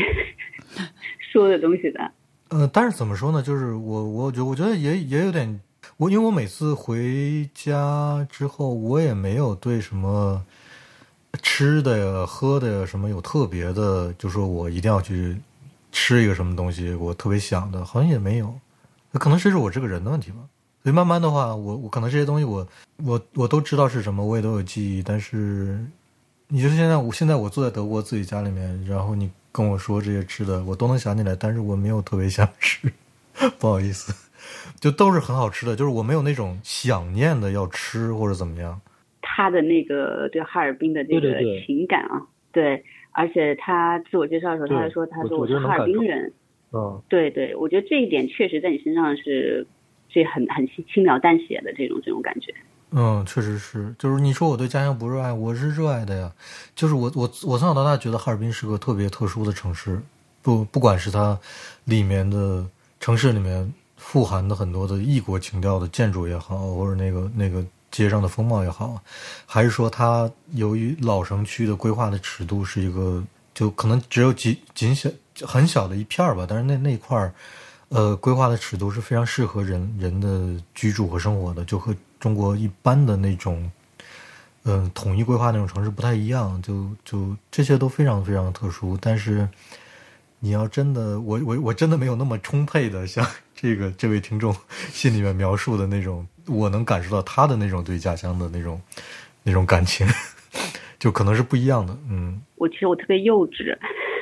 [1.32, 2.12] 说的东西的。
[2.50, 3.44] 呃，但是怎么说呢？
[3.44, 5.60] 就是我，我觉我觉得也也有点。
[5.98, 10.44] 我因为我每次回家之后，我也没有对什么
[11.42, 15.38] 吃的呀、喝的呀什么有特别的，就说我一定要去
[15.92, 18.54] 吃一个什么东西，我特别想的，好像也没有。
[19.14, 20.38] 可能这是我这个人的问题吧。
[20.84, 22.68] 所以慢慢的话，我我可能这些东西，我
[23.04, 25.04] 我我都知道是什么，我也都有记忆。
[25.04, 25.80] 但是，
[26.48, 32.92] 你就现在，我现在我坐在德国自己家里面，然后你跟我说这些吃的，我都能想起来，但是我没有特别想吃，
[33.60, 34.14] 不好意思。
[34.80, 38.80] 就都是很好吃的，就是我没有那种想念的要吃或者怎么样。
[39.22, 42.20] 他的那个对哈尔滨的那个情感啊，
[42.52, 46.32] 对，而且他自我介绍的时候，他还说他说我是哈尔滨人。
[46.72, 49.68] 嗯，对对，我觉得这一点确实在你身上是
[50.10, 52.54] 这很很轻描淡写的这种这种感觉。
[52.92, 56.32] 嗯，确实是，就是你说我对家乡不热爱，我是热爱的呀。
[56.76, 60.02] 就是我我我从小到大觉得哈尔滨是个特别特殊的城市，
[60.42, 61.38] 不不管是它
[61.86, 62.66] 里面的
[63.00, 63.74] 城市里面。
[64.04, 69.00] 富含的很多的异国情调的建筑也好，或者那个那个街上的风貌也好，
[69.46, 73.24] 还是说它由于老城区的规划的尺度是一个，
[73.54, 75.10] 就可能只有几仅小
[75.42, 77.34] 很小的一片儿吧，但是那那块儿，
[77.90, 83.70] 呃，规划的尺度是非常适合人人的居住和生活的，就和中国一般的那种，
[84.64, 89.48] 嗯，统一规划那种城市不太一样，就就这些都非常非常特殊，但是。
[90.44, 93.24] 你要真的，我我我真的没有那么充沛的，像
[93.54, 94.52] 这个这位听众
[94.92, 98.80] 信里面描述的那种，我能感受到他的那种对家乡的那种
[99.44, 100.06] 那种感情，
[101.00, 101.96] 就可能是不一样的。
[102.10, 103.78] 嗯，我其实我特别幼稚，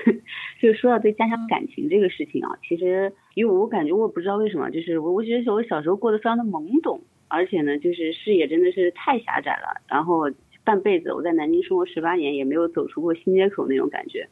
[0.62, 10.32] 就说到对家乡感情这个事情啊，其实因为我感觉我不知道为什么，就是我我觉得我小时候过得非常的懵懂，而且呢，就是视野真的是太狭窄了，然后
[10.64, 14.28] 半辈子我在南京生活十八年，也没有走出过新街口那种感觉，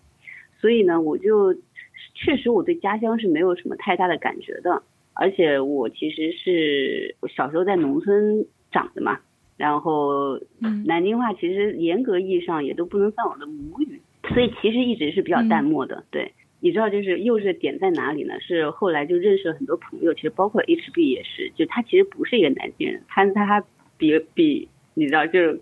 [0.59, 1.55] 所以呢，我就。
[2.13, 4.81] 确实，我对家乡是没有什么太大的感觉的，
[5.19, 9.19] 而且我其实是小时候在农村长的嘛，
[9.57, 10.39] 然后
[10.85, 13.99] 南京话其实严格意义上也都不能算我的母语，
[14.33, 16.03] 所以其实一直是比较淡漠的。
[16.11, 18.39] 对，你知道就是幼稚的点在哪里呢？
[18.39, 23.63] 是后来就认识了很多朋友，其实包括 HB 也是，就他其实不是一个南京人，他他
[23.97, 25.59] 比比你知道就是。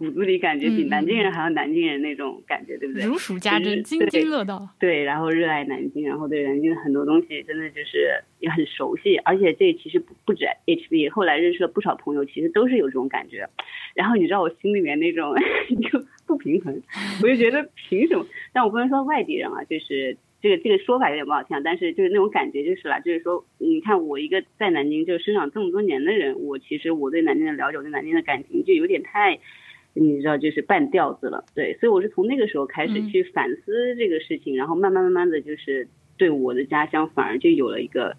[0.00, 3.04] 骨子里感觉比南京人还要南京人那种感觉，对不对？
[3.04, 4.66] 如数家珍，津津乐道。
[4.78, 8.08] 对，然后热爱南京，然后对南京的很多东西真的就是
[8.38, 9.18] 也很熟悉。
[9.18, 13.46] 而且这其实不不止 HB，后来认识了不少朋友，其实都是有这种感觉。
[13.94, 15.34] 然后你知道我心里面那种
[15.92, 16.80] 就不平衡，
[17.22, 18.24] 我就觉得凭什么？
[18.54, 29.38] 但我不能说外地人啊，就是这个这个说法有点不好听，但是就是那种感觉就是了，就是说你看我一个在南京就生长这么多年的人，我其实我对南京的了解，我对南京的感情就有点太。
[29.92, 38.16] 你知道，就是半吊子了，对，所以我是从那个时候开始去反思这个事情，然后慢慢慢慢的就是对我的家乡反而就有了一个，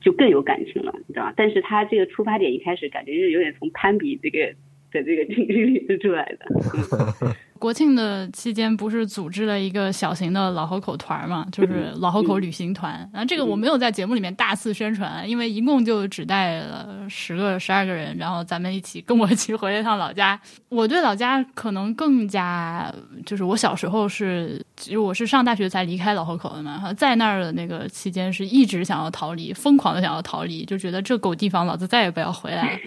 [0.00, 1.34] 就更有感情了，你知道吧？
[1.36, 4.54] 但是他这个出发点一开始感觉是有点从攀比这个
[4.94, 7.34] 的这个经历里出来的。
[7.56, 13.08] 国庆的期间不是组织了一个小型的老河口团嘛， 就是老河口旅行团。
[13.10, 20.38] 然后这个我没有在节目里面大肆宣传，因为一共就只带了十个、十二个人，然后咱们一起跟我一起回了一趟老家。
[20.68, 22.92] 我对老家可能更加，
[23.24, 32.78] 就是我小时候是，其实我是上大学才离开老河口的嘛，在那儿的那个期间是一直想要逃离，疯狂的想要逃离，就觉得这狗地方老子再也不要回来了。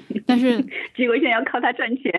[0.26, 0.62] 但是
[0.94, 2.12] 结果现在要靠他赚钱。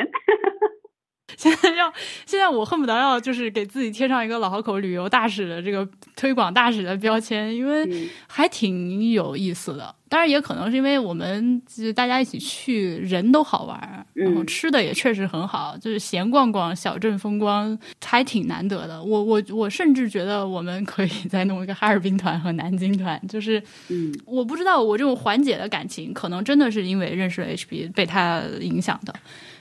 [1.37, 1.93] 现在要，
[2.25, 9.93] 现在我恨不得要就是给自己贴上一个老河口旅游大使的这个推广大使的标签，因为还挺有意思的。
[10.09, 19.03] 当然也可能是因为我们就大家一起去，人都好玩，然后吃的也确实很好，就是闲逛逛小镇风光还挺难得的。
[19.03, 29.13] 我我我甚至觉得我们可以再弄一个哈尔滨团和南京团，就是嗯我不知道我这种缓解的感情，可能真的是因为认识了 HB 被他影响的。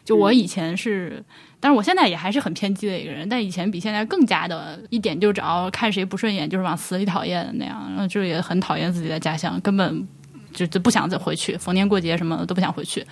[0.07, 1.21] 就我以前是，
[1.59, 10.07] 但是我现在也还是很偏激的一个人，但以前比现在更加的一点就着看谁不顺眼就是往死里讨厌的那样，然后就也很讨厌自己的家乡，根本
[10.55, 13.05] 就就不想再回去，逢年过节什么的都不想回去。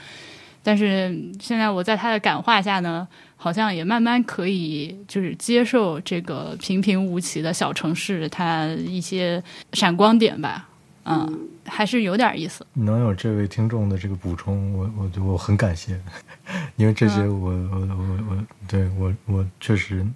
[0.63, 10.69] 但是现在我在他的感化下呢，好像也慢慢可以就是接受这个平平无奇的小城市它一些闪光点吧，
[11.05, 12.67] 嗯，还是有点意思。
[12.73, 16.01] 能有这位听众的这个补充，我我就我很感谢，
[16.77, 20.07] 因为这些我、我我我对我我确实，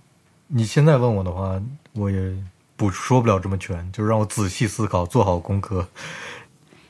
[0.47, 1.61] 你现在问我的话，
[1.93, 2.35] 我也
[2.77, 5.87] 不说不了这么全，就是让我仔细思考，做好功课。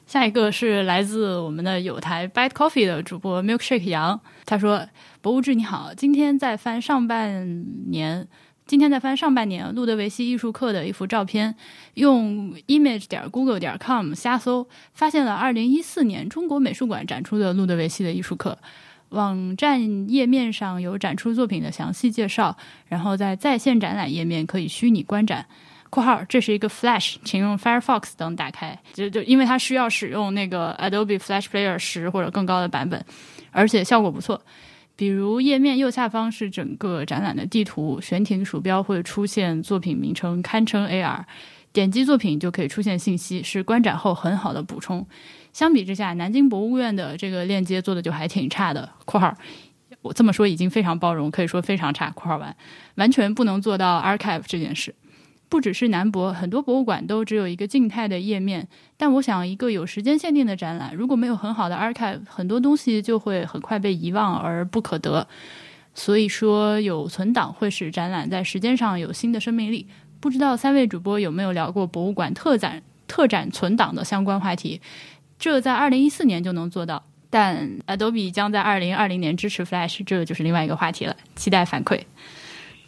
[0.06, 4.88] 下一个是来自我们的有台 Bite Coffee 的主播 Milkshake 杨，他说
[5.20, 8.26] ：“博物志你好，今天在翻上半年，
[8.68, 11.54] 今天在翻上半年路德维希艺术课的一幅照片，
[11.94, 18.58] 用 image 点 google 点 com 瞎搜，发现了二零一四年中国美术馆展出的路德维希的艺术课。
[19.08, 22.54] 网站页面上有展出作品的详细介绍，
[22.88, 25.46] 然后在在线展览页面可以虚拟观展。
[25.88, 28.78] ”（括号这是一个 Flash，请用 Firefox 等打开。
[28.92, 33.02] 就就因为它需要使用那个 Adobe Flash Player 十或者更高的版本，
[33.50, 34.38] 而且效果不错。
[34.98, 41.22] 比如页面右下方是整个展览的地图，悬停鼠标会出现作品名称，堪称 AR。
[41.72, 45.06] 点击作品就可以出现信息，是观展后很好的补充。
[45.52, 48.90] 相比之下，南京博物院的这个链接做的就还挺差的。
[49.06, 49.32] （括号
[50.02, 52.10] 我这么说已经非常包容，可以说非常差。
[52.18, 52.56] ）（括号完，
[52.96, 54.92] 完全不能做到 archive 这件事。）
[55.48, 58.68] 不只是南博，很多博物馆都只有一个静态的页面。
[58.96, 65.26] 但我想，一个有时间限定的展览，如果没有很好的 archive，很多东西就会很快被遗忘而不可得。
[65.94, 69.86] 所以说，有存档会使展览在时间上有新的生命力。
[70.20, 74.80] 不知道三位主播有没有聊过博物馆特展、特展存档的相关话题？
[75.38, 81.16] 这在二零一四年就能做到，但 Adobe 将在二零二零年支持 Flash，这就是另外一个话题了。
[81.36, 82.00] 期待反馈。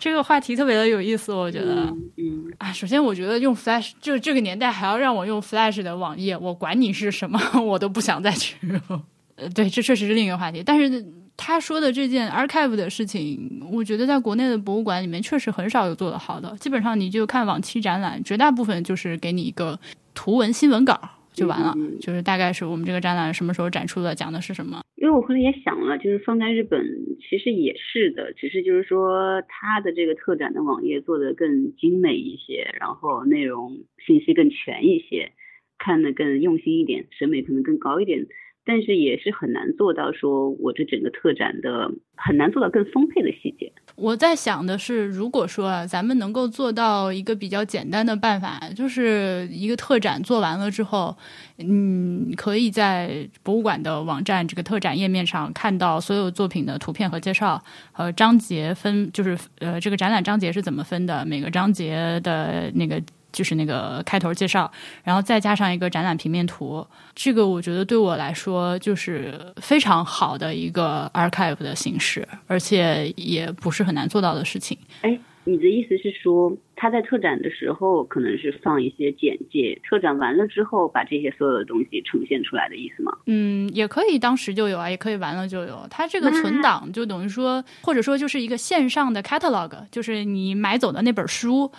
[0.00, 1.82] 这个话题特别的有意思，我觉得，
[2.16, 9.02] 嗯啊，首先我觉得用 Flash 就这个年代还要让我用 Flash 的网页，我管你是什么， 我都不想再去用。
[9.36, 10.62] 呃，对，这确实是另一个话题。
[10.64, 16.56] 但是他说的这件 archive 的事情，我觉得在国内的博物馆里面确实很少有做得好的。
[16.58, 19.78] 基本上你就看往期展览，绝大部分就是给你一个
[20.14, 20.98] 图文新闻稿
[21.32, 24.80] 就完了，嗯就是大概是我们这个展览什么时候展出的，讲的是什么。
[25.00, 26.84] 因为我后来也想了，就是放在日本
[27.26, 35.32] 其实也是的，只是就是说它的这个特展的网页做得更精美一些，然后内容信息更全一些，
[35.78, 38.26] 看的更用心一点，审美可能更高一点。
[38.64, 43.72] 但是也是很难做到说我这整个特展的很难做到更丰沛的细节。
[43.96, 51.16] 我在想的是，如果说啊，咱们能够做到一个比较简单的办法，就是一个特展做完了之后，
[51.58, 63.02] 嗯，可以在博物馆的网站这个特展页面上看到所有作品的图片和介绍，和章节分，就是呃，这个展览章节是怎么分的，每个章节的那个。
[63.32, 64.70] 就是那个开头介绍，
[65.04, 74.76] 然后再加上一个展览平面图，这个我觉得对我来说就是非常好的一个 archive 的形式，而且也不是很难做到的事情。
[75.02, 83.12] 哎，你的意思是说，他在特展的时候可能是放一些简介，特展完了之后把这些所有的东西呈现出来的意思吗？
[83.26, 85.86] 嗯，也可以当时就有啊，也可以完了就有。
[85.90, 91.70] 它这个存档就等于说，或者说就是一个线上的 catalog，就是你买走的那本书。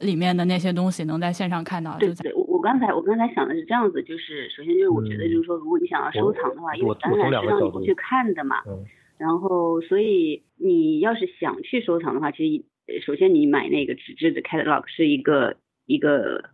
[0.00, 1.96] 里面的那些东西能在线上看到。
[1.98, 8.56] 对对，我我刚才我刚才想的是这样子，就是首先就是我觉得就是说，如果你想要收藏的话，因为展览是让你过去看的嘛，
[9.16, 15.56] 然后所以你要是想去收藏的话，其实首先你买那个纸质的 catalog 是一个
[15.86, 16.50] 一个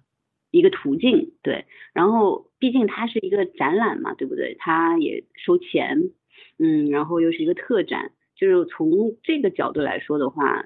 [0.51, 4.57] 一个途径，对，然后毕竟它是一个展览嘛，对不对？
[4.59, 6.11] 它也收钱，
[6.59, 10.65] 嗯，然后又是一个特展，就是从这个角度来说的话。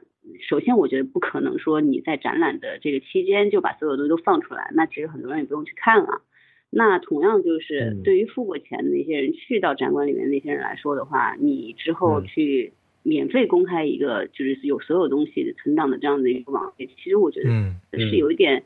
[0.49, 6.23] 首先，我觉得不可能说你在展览的这个期间就把所有东西都放出来，那其实很多人也不用去看了。
[6.71, 18.65] 那同样就是对于付过钱的那些人，去到展馆里面那些人来说的话，你之后去免费公开一个就是有所有东西的存档的这样的一个网页，其实我觉得是有一点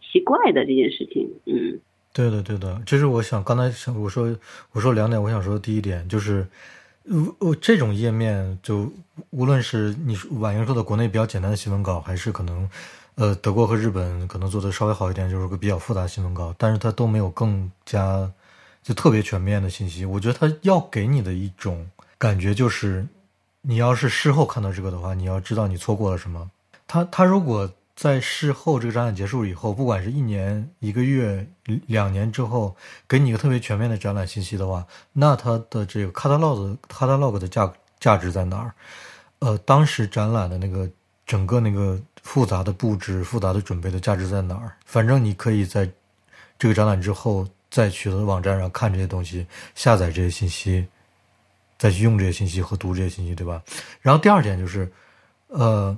[0.00, 1.28] 奇怪的这件事情。
[1.44, 1.78] 嗯，
[2.14, 4.36] 对的，对的，这是我想刚才想我说
[4.72, 6.46] 我说两点，我想说第一点就是。
[7.06, 8.92] 如呃，这种页面就
[9.30, 12.68] 无论是你婉莹说的国内比较简单的新闻稿，还是可能，
[13.14, 18.30] 呃，德国和日本可能做的稍微好一点，就是个比较复杂新闻稿，但是它都没有更加
[18.82, 20.04] 就特别全面的信息。
[20.04, 21.88] 我觉得他要给你的一种
[22.18, 23.06] 感觉就是，
[23.62, 26.50] 你要是事后看到这个的话，你要知道你错过了什么。
[26.88, 31.44] 他他如果在事后这个展览结束以后，不管是一年、一个月、
[31.86, 32.76] 两年之后，
[33.08, 38.74] 给你一个特别全面的展览信息的话，那它的这个 catalog catalog 的价价值在哪儿？
[39.38, 40.88] 呃，当时展览的那个
[41.26, 44.76] 整个那个复杂的布置、复杂的准备的价值在哪儿？
[44.84, 45.90] 反正你可以在
[46.58, 50.86] 这个展览之后再去的网站上看这些东西，下载这些信息，
[51.78, 53.62] 再去用这些信息和读这些信息，对吧？
[54.02, 54.92] 然后第二点就是，
[55.48, 55.96] 呃，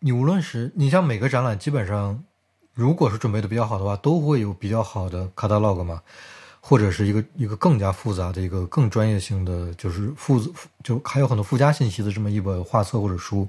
[0.00, 2.22] 你无论是你像每个展览，基本上
[2.74, 6.02] 如果是准备的比较好的话，都会有比较好的 catalog 嘛。
[6.60, 10.38] 或者是一个一个更加复杂的一个更专业性的，就是附
[10.82, 13.48] 就还有很多附加信息的这么一本画册或者书，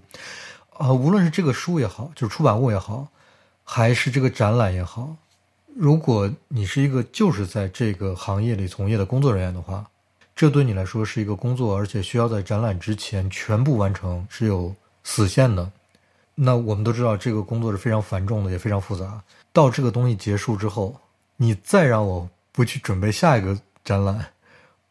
[0.77, 3.07] 啊，无论是这个书也好，就是出版物也好，
[3.65, 5.17] 还是这个展览也好，
[5.75, 9.85] 如果你是一个就是在这个行业里从业的工作人员的话，
[10.33, 14.73] 这对你来说是一个工作，而且需要在展览之前全部完成，是有
[15.03, 15.69] 死线的。
[16.41, 19.21] 那我们都知道，这个工作是非常繁重的，也非常复杂。
[19.51, 20.99] 到这个东西结束之后，
[21.37, 22.29] 你再让我。
[22.51, 24.25] 不去准备下一个展览，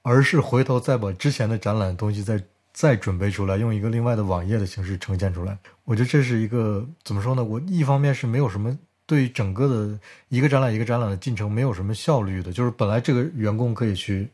[0.00, 2.42] 而是回头再把之前的展览东西再
[2.72, 5.58] 再准备出来，用一个另外的网页的形式呈现出来。
[5.84, 7.44] 我觉得这是一个怎么说呢？
[7.44, 8.74] 我一方面是没有什么
[9.04, 14.26] 对整个的一个展览一个展览的进程没有什么效率的，就是本来这个员工可以去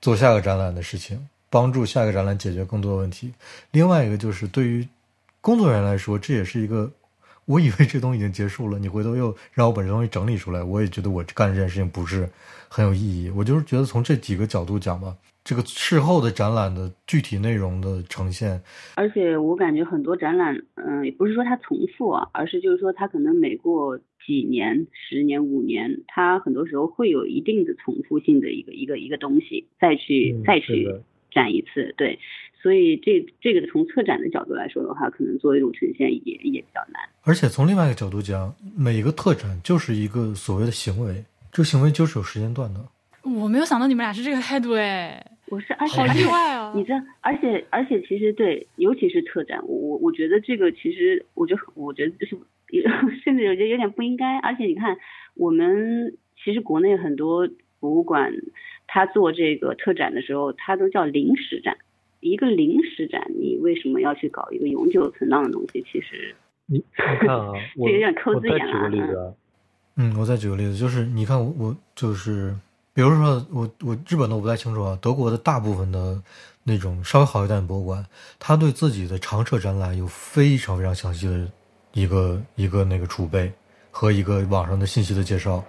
[0.00, 3.34] 做下个展览的事情，帮助下个展览解决更多的问题。
[3.72, 4.88] 另外一个就是对于
[5.40, 6.92] 工作人员来说，这也是一个。
[7.46, 12.28] 我以为这东西已经结束了，你回头又让我把这东西整理出来，我也觉得我干这件事情不是
[12.68, 13.28] 很有意义。
[13.30, 18.62] 我就是觉得从这几个角度讲吧，这个事后的展览的具体内容的呈现，
[18.94, 32.18] 而且我感觉很多展览，嗯，也不是说它重复啊，而是就是说它可能每过几年、十年、五年，它很多时候会有一定的重复性的一个一个一个东西再去再去展一次，对。
[32.62, 37.00] 所以这这个从策展的角度来说的话，可能做一种呈现也也比较难。
[37.22, 42.80] 而且从另外一个角度讲，每一个特展就是一个所谓的行为，这个行为就是有时间段的。
[43.22, 46.72] 我没有想到你们俩是这个态度哎， 我是而且好意外啊！
[46.76, 52.36] 你这而且而且其实对，尤其是特展，我我我觉得这个其实我觉得我觉得就是
[53.24, 54.38] 甚至有觉得有点不应该。
[54.38, 54.98] 而且你看，
[55.34, 56.14] 我们
[56.44, 58.32] 其实国内很多博物馆，
[58.92, 61.78] 他做这个特展的时候，他都叫临时展。
[62.18, 65.82] 一个临时展，你为什么要去搞一个永久存档的东西？
[65.90, 66.34] 其实
[66.66, 69.34] 你你看啊， 这有点抠字眼了。
[69.94, 72.52] 嗯，我再举个例子，就是你看我我就是，
[72.92, 76.20] 比如说我我日本的我不太清楚啊，德国的大部分的
[76.64, 78.04] 那种稍微好一点的博物馆，
[78.40, 81.48] 他对自己的常设展览有非常非常详细的
[81.92, 83.50] 一个一个那个储备
[83.90, 85.64] 和一个网上的信息的介绍。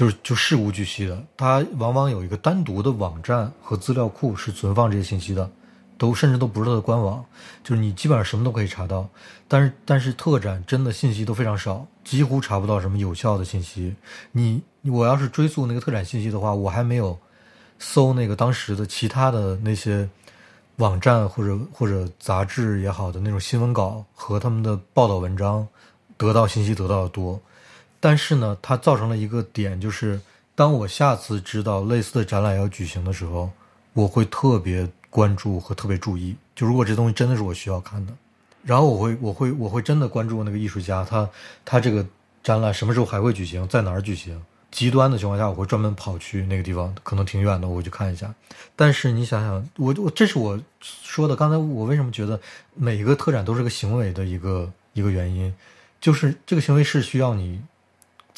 [0.00, 5.50] 就是就事无巨细的，它往往有一个单独的网站和资料库是存放这些信息的，
[5.98, 7.22] 都甚至都不是它的官网，
[7.62, 9.06] 就是你基本上什么都可以查到。
[9.46, 13.94] 但是但是特展真的信息都非常少，几乎查不到什么有效的信息。
[14.32, 17.18] 你我要是追溯那个特展信息的话，我还没有
[17.78, 20.08] 搜那个当时的其他的那些
[20.76, 25.68] 网站或者或者杂志也好的那种新闻稿和他们的报道文章
[26.16, 27.38] 得到信息得到的多。
[28.00, 30.18] 但是呢，它造成了一个点，就是
[30.54, 33.50] 当我下次知道类似的展览要举行的时候，
[33.92, 36.34] 我会特别关注和特别注意。
[36.56, 38.12] 就如果这东西真的是我需要看的，
[38.64, 41.28] 然后我会我会我会真的关注那个艺术家，他
[41.64, 42.06] 他这个
[42.42, 44.42] 展览什么时候还会举行，在哪儿举行。
[44.70, 48.32] 极端的情况下，我会专门跑去那个地方，可能挺远的，我去看一下。
[48.76, 52.40] 但是你想想，我我这是我说的，刚才我为什么觉得
[52.74, 55.52] 每一个特展都是个行为的一个一个原因，
[56.00, 57.60] 就是这个行为是需要你。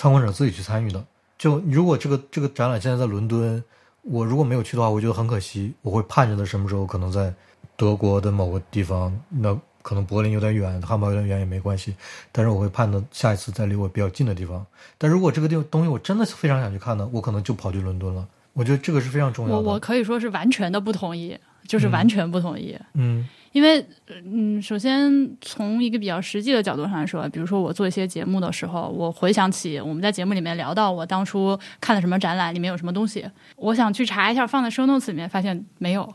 [0.02, 1.04] 参观者自己去参与的，
[1.38, 3.62] 就如果这个这个展览现在在伦敦，
[4.00, 5.72] 我如果没有去的话，我觉得很可惜。
[5.80, 7.32] 我会盼着它什么时候可能在
[7.76, 11.94] 德国的某个地方，那可能柏林有点远，汉堡有点远也没关系。
[12.32, 14.66] 但是我会盼着下一次在离我比较近的地方。
[14.98, 18.26] 但如果这个地东西我真的非常想去看呢，我可能就跑去伦敦了。
[18.54, 19.62] 我觉得这个是非常重要的。
[19.62, 21.38] 我我可以说是完全的不同意，
[21.68, 22.76] 就是完全不同意。
[22.94, 23.28] 嗯。
[23.52, 23.84] 因为，
[24.24, 33.24] 嗯，首先从一个比较实际的角度上来说，比如说我做一些节目的时候，我回想起我们在节目里面聊到我当初看的什么展览，里面有什么东西，
[33.56, 36.14] 我想去查一下，放在 show notes 里面，发现没有，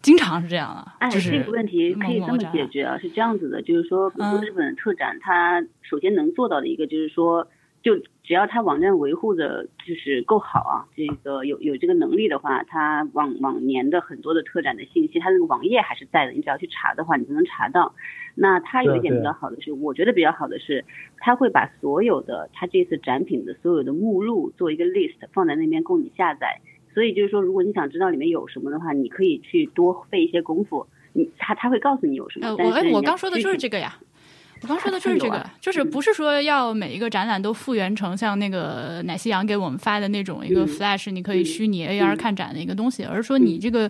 [0.00, 0.92] 经常是这样的。
[1.00, 7.48] 哎，这个问题可以这么解决啊，是这样子的，就是说，比如说日本特展，它首先能做到的一个就是说。
[7.86, 17.94] 就只要他网站维护的就是够好啊，这个有有这个能力的话，他往往年的很多的特展的信息，他那个网页还是在的，你只要去查的话，你就能查到。
[18.34, 20.84] 那他有一点比较好的是，我觉得比较好的是，
[21.18, 26.60] 他会把所有的他这次展品的所有的目录做一个 list 放在那边供你下载。
[26.92, 30.88] 所以就是说，如果你想知道里面有什么的话，你可以去多费一些功夫。
[31.12, 32.48] 你他他会告诉你有什么。
[32.48, 33.94] 呃，我哎，我刚说的就是这个呀。
[34.66, 43.88] 我刚说的就是这个，就是不是说要每一个展览都复原成像那个奶昔羊给我们发的那种一个 Flash，你可以虚拟 AR 看展的一个东西，而是说你这个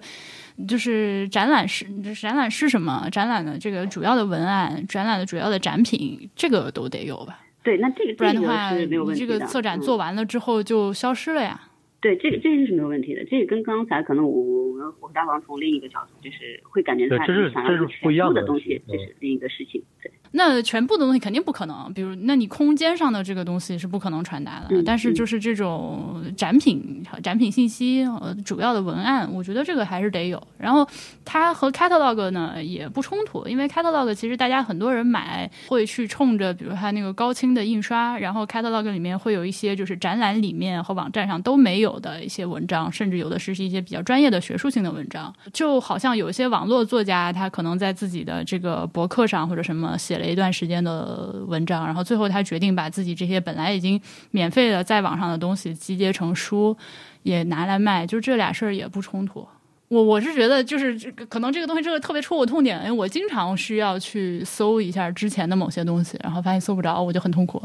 [0.69, 7.41] 就是展览是展览是什么，展览的这个主要的文案，展览的主要的展品，这个都得有吧？
[7.63, 11.59] 对，那这个不然的话，你这个策展做完了之后就消失了呀。
[11.99, 13.25] 对，这个这个是没有问题的。
[13.25, 19.83] 这个跟刚才可能我我们我和大王从另一个角度，就是会感觉他想要全部的东西，这是另一个事情。
[20.01, 20.13] 对。
[20.37, 24.83] 那全部的东西肯定不可能，比如，那你空间上的这个东西是不可能传达的。
[24.85, 30.41] 但是就是这种展品、展品信息、呃，主要的文案，我觉得这个还是得有。
[30.59, 30.87] 然后
[31.25, 45.35] 它和 catalog 呢也不冲突，因为 catalog 其实大家很多人买会去冲着，比如它那个高清的印刷，然后 catalog 里面会有一些就是展览里面和网站上都没有的一些文章，甚至有的是一些比较专业的学术性的文章。
[45.55, 50.26] 就好像有一些网络作家，他可能在自己的这个博客上或者什么写了。
[50.27, 54.01] 一段时间的文章，然后最后他决定把自己这些本来已经
[54.31, 56.77] 免费的在网上的东西集结成书，
[57.23, 59.47] 也拿来卖，就这俩事儿也不冲突。
[59.89, 67.63] 我我是觉得，就是这个可能这个东西这个特别戳我痛点，因为我经常需要去搜一下之前的某些东西，然后发现搜不着，我就很痛苦。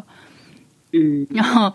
[0.93, 1.74] 嗯，然后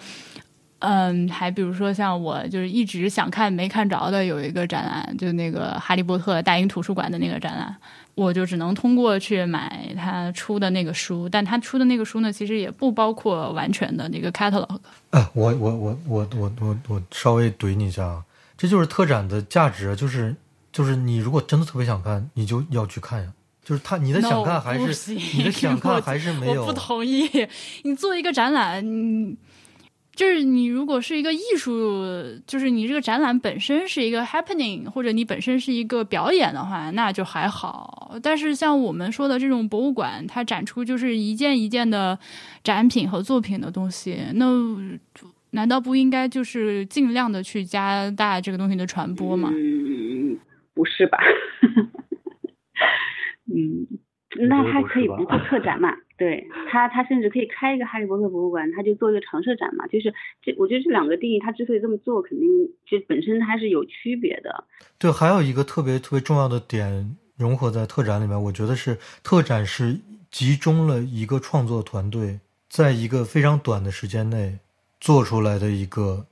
[0.81, 7.75] 嗯，还比如说像我就是一直想看没看着的有一个展览，就那个《哈利波特》大英图书馆的那个展览。
[8.15, 14.79] 我就只能通过去买他出的那个书，但他出的那个书呢，其实也不包括完全的那个 catalog。
[15.11, 18.25] 啊，我我我我我我我稍微怼你一下啊，
[18.57, 20.35] 这就是特展的价值，就是
[20.73, 23.31] 就是你如果真的特别想看，你就要去看呀。
[23.63, 26.63] 就是他，你的想看还是你的想 看还是没有？
[26.63, 27.29] 我不同意。
[27.83, 29.37] 你做一个展览，你。
[30.17, 32.03] 就是你如果是一个艺术，
[32.47, 38.17] 就是你这个展览本身是一个 happening，或者你本身是一个表演的话，那就还好。
[38.23, 42.19] 但是像我们说的这种博物馆，它展出就是一件一件的
[42.65, 44.47] 展品和作品的东西，那
[45.51, 49.51] 难道不应该就是尽量的去加大这个东西的传播吗？
[49.53, 50.39] 嗯，
[50.75, 51.19] 不是吧？
[53.55, 53.87] 嗯。
[54.49, 55.95] 那他可以不做特展嘛？
[56.19, 59.87] 对他，他甚至可以开一个哈利波特博物馆，他就做一个常设展嘛。
[59.89, 62.49] 就是这，我觉得这两个定义，他之所以这么做，肯定
[62.87, 64.65] 就本身它是有区别的。
[64.99, 74.59] 对，还有一个特别特别重要的点融合在特展里面，我觉得是特展是集中了一个创作团队，在一个非常短的时间内
[74.99, 76.27] 做出来的一个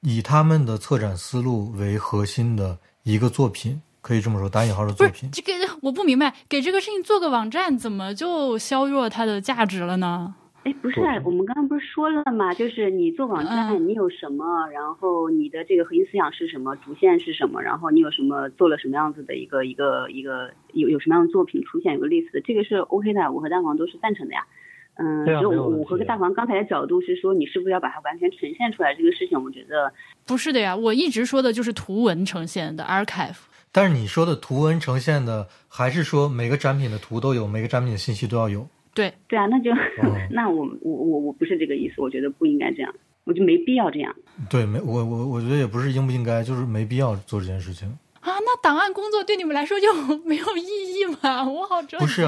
[0.00, 3.80] 以他们的策展思路为核心的一个作品。
[4.00, 5.28] 可以这么说，打引号的作品。
[5.32, 10.34] 这个我不明白，给这个事情做个网站，怎么就削弱它的价值了呢？
[10.64, 12.52] 哎，不是，我们刚刚不是说了吗？
[12.52, 14.68] 就是你做网站，你有什么？
[14.70, 16.74] 然后你的这个核心思想是什么？
[16.76, 17.62] 主线是什么？
[17.62, 21.94] 然后你有什么做了什么样子的一个一个一个有有什么样的作品出现？
[21.94, 24.46] 有个类似的，这个是 OK 的，我和大黄都是赞成的呀。
[24.96, 28.94] 嗯，就我和大黄刚才的角度是说，你是不是要把它完全呈现出来？
[28.94, 29.92] 这个事情，我觉得
[30.26, 30.74] 不是的呀。
[30.76, 33.36] 我一直说的就是图文呈现的 archive。
[33.70, 38.66] 但是你说的图文呈现的，还是说每个展品的图都有，每个展品的信息都要有？
[38.94, 39.70] 对对啊，那就
[40.32, 42.92] 那我我我我不是这个意思，我觉得不应该这样，
[43.24, 44.12] 我就没必要这样。
[44.50, 47.88] 对，没我我我觉得也不是应不应该，就是没必要做这件事情
[48.20, 48.32] 啊。
[48.40, 49.92] 那档案工作对你们来说就
[50.24, 50.62] 没有意
[50.98, 51.44] 义吗？
[51.48, 52.04] 我好着急。
[52.04, 52.22] 不是，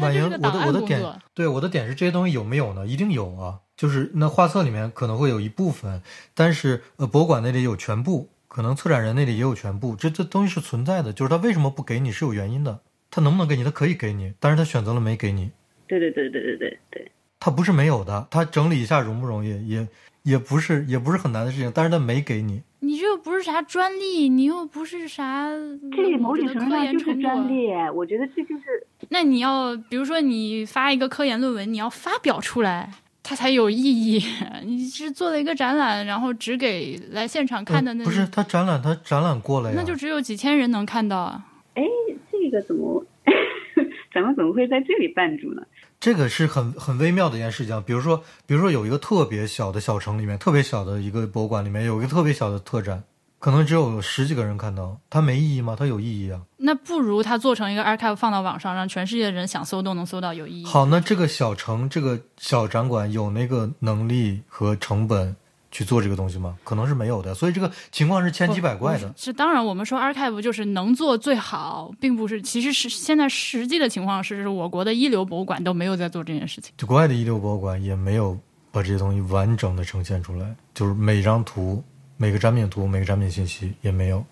[0.00, 1.02] 婉莹，我的我的点，
[1.34, 2.86] 对我的点是这些东西有没有呢？
[2.86, 6.02] 一定有啊，就是那画册里面可能会有一部分，
[6.34, 8.28] 但是呃，博物馆那里有全部。
[8.56, 12.80] 可能策展人那里也有全部，这这东西是存在的，就是他为什么不给你是有原因的，
[13.10, 15.50] 他能不能给你，他可以给你，但是他选择了没给你。
[15.86, 19.86] 对对对对对对对，他不是没有的，他整理一下容不容易，也
[20.22, 22.62] 也不是也不是很难的事情，但是他没给你。
[22.80, 25.50] 你这又不是啥专利，你又不是啥，
[25.92, 28.86] 这某种程度上就是专利，我觉得这就是。
[29.10, 32.90] 那你要比如说你发一个科研论文，你要发表出来。
[33.28, 34.22] 它才有意义。
[34.64, 41.44] 你是做了一个展览，然后只给来现场看的那不是他展览，他展览过了呀，那就只有几千人能看到啊。
[41.74, 41.82] 哎，
[42.30, 43.04] 这个怎么
[44.14, 45.62] 咱们怎么会在这里绊住呢？
[45.98, 47.82] 这个是很很微妙的一件事情。
[47.82, 53.02] 比如说，比如说有一个特别小的小城里面，特别小的一个博物馆里面有一个特别小的特展。
[53.38, 55.76] 可能只有十几个人看到，它没意义吗？
[55.78, 56.40] 它有意义啊。
[56.56, 60.64] 那不如它做成一个 archive 放到网上，让全世界的人想搜都能搜到，有意义。
[60.64, 65.36] 好，那这个小城这个小展馆有那个能力和成本
[65.70, 66.56] 去做这个东西吗？
[66.64, 67.34] 可能是没有的。
[67.34, 69.12] 所以这个情况是千奇百怪的。
[69.16, 72.40] 是当然，我们说 archive 就是能做最好，并不是。
[72.40, 76.72] 其实是现在实际的情况是，我国的一流博物馆都没有在做这件事情。
[76.78, 78.36] 就国外的一流博物馆也没有
[78.72, 81.84] 把这些东西完整的呈现出来，就是每张图。
[82.16, 84.24] 每个展品图、每个展品信息也没有。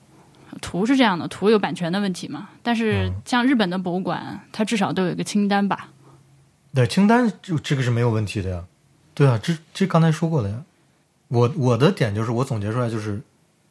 [0.61, 2.49] 图是这样的，图有版权的问题嘛？
[2.63, 5.89] 但是像日本的博物馆，它至少都有一个清单吧？
[6.73, 8.65] 对，清单就这个是没有问题的呀。
[9.15, 10.63] 对啊，这这刚才说过了呀。
[11.29, 13.21] 我我的点就是，我总结出来就是，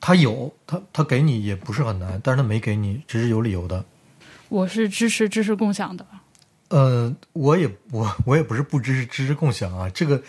[0.01, 3.85] 他有他他给你也不是很难，但是他没给你，只是有理由的。
[4.49, 6.05] 我是支持知识共享的。
[6.69, 9.89] 呃，我也我我也不是不支持知识共享啊。
[9.89, 10.21] 这个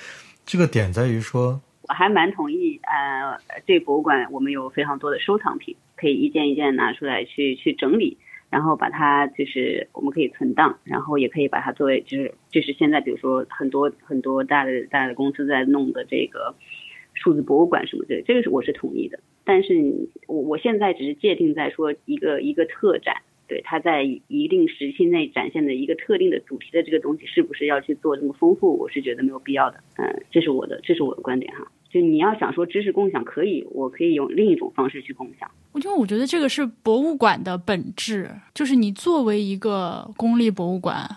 [0.47, 2.80] 这个点在于说，我还蛮同意。
[2.82, 8.18] 呃，这博物馆我们有非常多的收藏品，可以一件一件拿出来去去整理，
[8.51, 16.55] 然后把它就是我们可以存档，然后也可以把它作为就是就是现在比如说很多很多大的大的公司在弄的这个。
[17.16, 19.20] 数字博物馆什么的，这个是我是同意的。
[19.45, 19.72] 但是
[20.26, 28.76] 我我现在只是界定在说一个一个特展，对它在一定时期内展现的一个特定的主题的这个东西，是不是要去做这么丰富？
[28.76, 29.78] 我是觉得没有必要的。
[29.97, 31.70] 嗯，这是我的这是我的观点哈。
[31.90, 35.51] 就你要想说知识共享可以，我可以用另一种方式去共享。
[35.74, 41.09] 因为我觉得这个是博物馆的本质，就是你作为一个公立博物馆。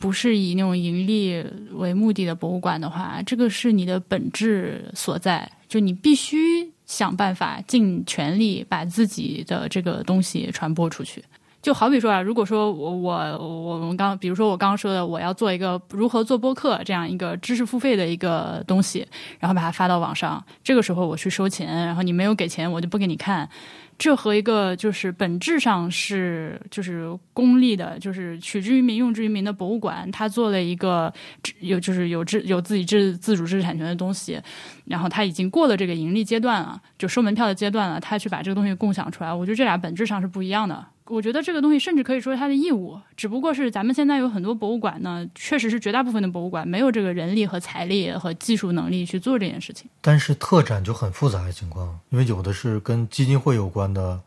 [0.00, 1.44] 不是以那种盈利
[1.74, 5.46] 为目的的博物馆的话，这个是你的本质所在。
[5.68, 11.22] 就你必须想办法尽全力把自己的这个东西传播出去。
[11.66, 19.04] 就好比说啊，如果说我我我们刚，比如说我刚刚说的，我要做一个如何做播客这样一个知识付费的一个东西，
[19.40, 23.50] 然后把它发到网上，这个时候我去收钱，然后你没有给钱，我就不给你看。
[23.98, 31.12] 这和一个就是本质上是就是公立的，就是取之于民用之于民的博物馆，他做了一个
[31.58, 34.40] 有就是有知有自己自自主知识产权的东西，
[34.84, 40.86] 然后他已经过了这个盈利阶段了，就收门票的阶段了，他去把这个东西共享出来，我觉得这俩本质上是不一样的。
[41.08, 49.88] 我觉得这个东西甚至可以说是他的义务，只不过是咱们现在有很多博物馆呢，确实是绝大部分的博物馆没有这个人力和财力和技术能力去做这件事情。
[50.00, 54.20] 但是特展就很复杂的情况，因为有的是跟基金会有关的，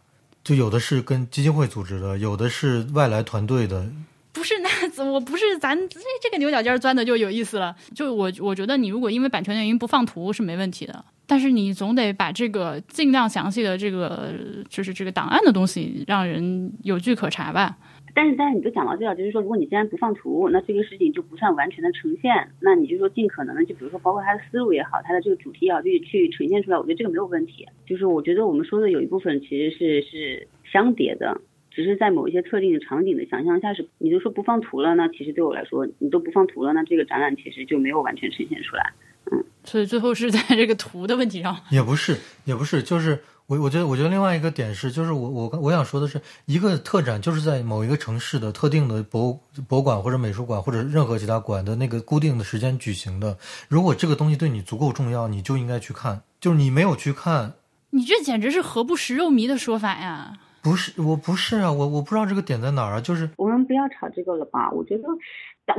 [0.43, 3.87] 就有的是跟基金会组织的，有的是外来团队的。
[4.31, 4.69] 不是那
[5.11, 7.75] 我不是咱这这个牛角尖钻的就有意思了。
[7.93, 11.03] 就我我觉得你如果因为版权原因不放图是没问题的。
[11.25, 14.33] 但是你总得把这个尽量详细的这个
[14.67, 17.77] 就是这个档案的东西让人有据可查吧。
[18.15, 22.49] 但是但是你都讲到这了，就是说如果你既然不放图，那这个事情就不算完全的呈现。
[22.59, 27.67] 那你就说尽可能的，就比如说包括他的思路也好，他的这个主题也好，去去呈现出来，我觉得这个没有问题。
[27.85, 31.39] 就是我觉得我们说的有一部分其实是是相叠的，
[31.79, 38.91] 只是在某一些特定的场景的想象下是，你就说不放图了，那其实对我来说，你都不放图了，那这个展览其实就没有完全呈现出来。
[39.31, 43.17] 嗯，所以最后是在这个图的问题上，也不是，也不是，就是
[43.47, 53.37] 我我觉得，我觉得另外一个点是，就是我我我想说的是，一个特展就是在某一个城市的特定的博博物馆或者美术馆或者任何其他馆的那个固定的时间举行的。
[53.69, 56.23] 如果这个东西对你足够重要，你就应该去看。
[56.41, 57.53] 就是你没有去看，
[57.91, 60.33] 你这简直是何不食肉糜的说法呀！
[60.69, 63.01] 不是，我不是啊，我我不知道这个点在哪儿啊。
[63.01, 64.69] 就是我们不要吵这个了吧？
[64.71, 65.07] 我觉得，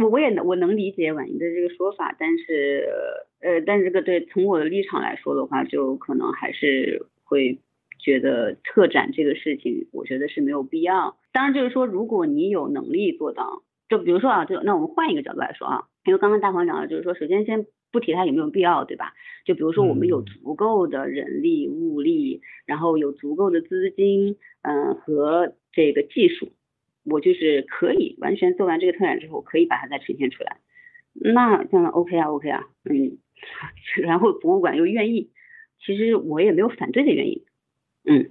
[0.03, 2.88] 我我也能我能理解婉莹的这个说法，但是
[3.41, 7.61] 呃，但是这个对从我的立场来说的话，就可能还是会
[8.01, 11.16] 觉得特展这个事情，我觉得是没有必要。
[11.30, 17.66] 当然，就是说，如果你有能力做到，就比如说啊，就那我们换一个角度来说啊，因为刚刚大黄讲了，就是说，首先先。
[17.91, 19.14] 不提它有没有必要，对吧？
[19.45, 26.53] 就比如说我们有足够的人力物力，然后有足够的资金，嗯，和这个技术，
[27.05, 30.59] 我就是可以完全做完这个特展之后，可以把它再呈现出来。
[31.12, 33.18] 那这样 OK 啊，OK 啊，嗯，
[34.03, 35.30] 然后博物馆又愿意，
[35.84, 37.43] 其实我也没有反对的原因，
[38.05, 38.30] 嗯，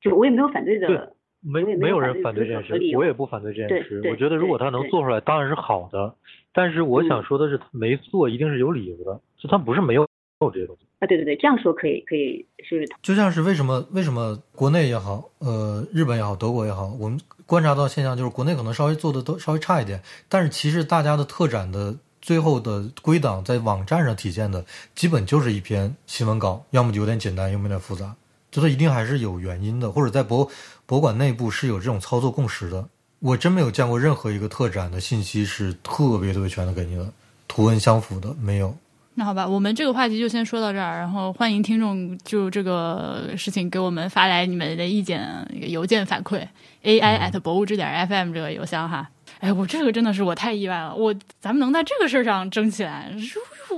[0.00, 1.13] 就我也没有反对的。
[1.44, 4.02] 没没有人反对这件事，我也不反对这件事。
[4.10, 6.14] 我觉得如果他能做出来，当然是好的。
[6.52, 10.86] 但是我想说的是，他没做一定是有理由的，就他不是没有没有这些东西。
[11.00, 12.88] 啊，对对对，这样说可以可以是。
[13.02, 24.64] 就像是为什么为什么国内也好，呃，日本也好，德国也好，我们观察到现象就是国内可能稍微做的都稍微差一点，但是其实大家的特展的最后的归档在网站上体现的，
[24.94, 28.14] 基本就是一篇新闻稿，要么就有点简单，要么有点复杂，
[28.54, 30.48] 就它一定还是有原因的，或者在博。
[30.86, 32.86] 博物馆内部是有这种操作共识的，
[33.18, 37.10] 我真没有见过任何一个特展的信息是特别特别全的给你的，
[37.48, 38.76] 图文相符的没有。
[39.14, 46.46] 那好吧，我们这个话题就先说到这儿，然后欢迎听众就这个事情给我们发来你们的意见，邮件反馈
[46.82, 49.08] ，ai at 博物志点 fm 这个邮箱哈。
[49.40, 53.14] 哎，我这个真的是我太意外了，我咱们能在这个事儿上争起来，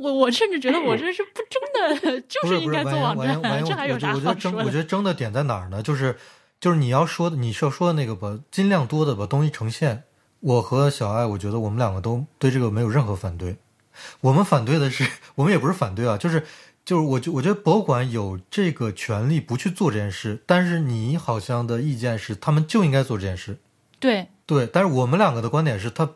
[0.00, 4.64] 我我甚至觉得我这是不争的， 就是应该做网站，这还有啥好说的？
[4.64, 5.82] 我觉得争的点在哪儿呢？
[5.82, 6.16] 就是。
[6.58, 10.04] 就是你要说的，你是要说的那个把尽量多的把东西呈现。
[10.40, 13.58] 我和小爱，我觉得我们两个都对这个没有任何反对。
[14.22, 16.42] 我们反对的是，我们也不是反对啊，就是
[16.82, 23.58] 就是我觉我觉得博物馆有这个权利不去做这件事，但是你好像的意见是他们就应该做这件事。
[24.00, 26.08] 对对，但是我们两个的观点是他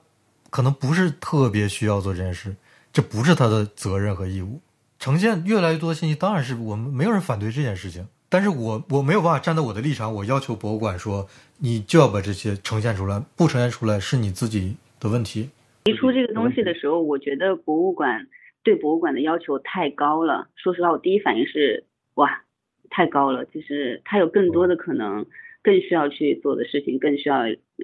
[0.51, 2.55] 可能不是特别需要做这件事，
[2.93, 4.61] 这不是他的责任和义务。
[4.99, 11.27] 呈现越来越多的信息，当然是我们没有人反对这件事情，但是我我没有办法站在我的立场，我要求博物馆说
[11.59, 15.51] 你就要把这些呈现出来，不呈现出来是你自己的问题。
[15.85, 18.29] 提出这个东西的时候，我觉得博物馆。
[18.63, 20.49] 对博物馆的要求太高了。
[20.55, 22.43] 说实话，我第一反应是哇，
[22.91, 23.47] 太高了。
[23.47, 25.25] 就是他有更多的可能，
[25.63, 27.39] 更需要去做的事情，更需要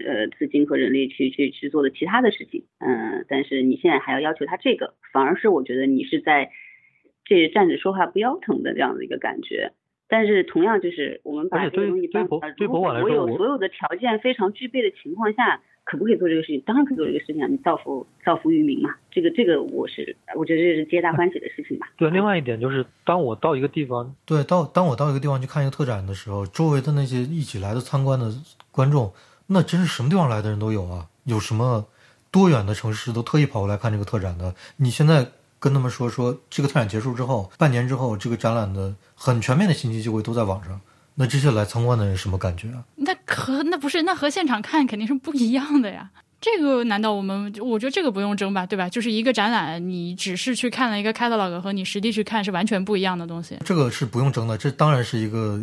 [0.05, 2.65] 呃资金和人力去去去做的其他的事情。
[2.79, 6.51] 嗯，但是你现在还要要求他这个，反而是我觉得你是在
[7.25, 9.73] 这站着说话不腰疼的这样的一个感觉。
[10.09, 12.27] 但是同样就是我们把这个东西搬，
[12.59, 15.63] 如果我有所有的条件非常具备的情况下。
[15.87, 16.61] 可不可以做这个事情？
[16.63, 17.47] 当然可以做这个事情啊！
[17.47, 21.87] 你造福造福于民嘛，这个这个我是我觉得这是皆大欢喜的事情吧。
[21.97, 28.27] 对，另外一点就是，当我到一个地方，对，到当我到一个地方去看一个特展的时候，周围的那些一起来的参观的
[28.73, 29.13] 观众，
[29.47, 31.07] 那真是什么地方来的人都有啊！
[31.25, 31.87] 有什么
[32.31, 34.55] 多远的城市都特意跑过来看这个特展的？
[34.77, 40.81] 你现在跟他们说说，这个特展结束之后，半年之后，这个展览的很全面的信息就会都在网上。
[41.15, 42.85] 那这些来参观的人什么感觉啊？
[42.97, 46.11] 那和那不是那和现场看肯定是不一样的呀。
[46.41, 48.89] 这个难道我们我觉得这个不用争吧，对吧？
[48.89, 53.57] 就是一个展览，你只是去看了一个 catalog 和你实地去看是完全不一样的东西。
[53.65, 55.61] 这个是不用争的，这当然是一个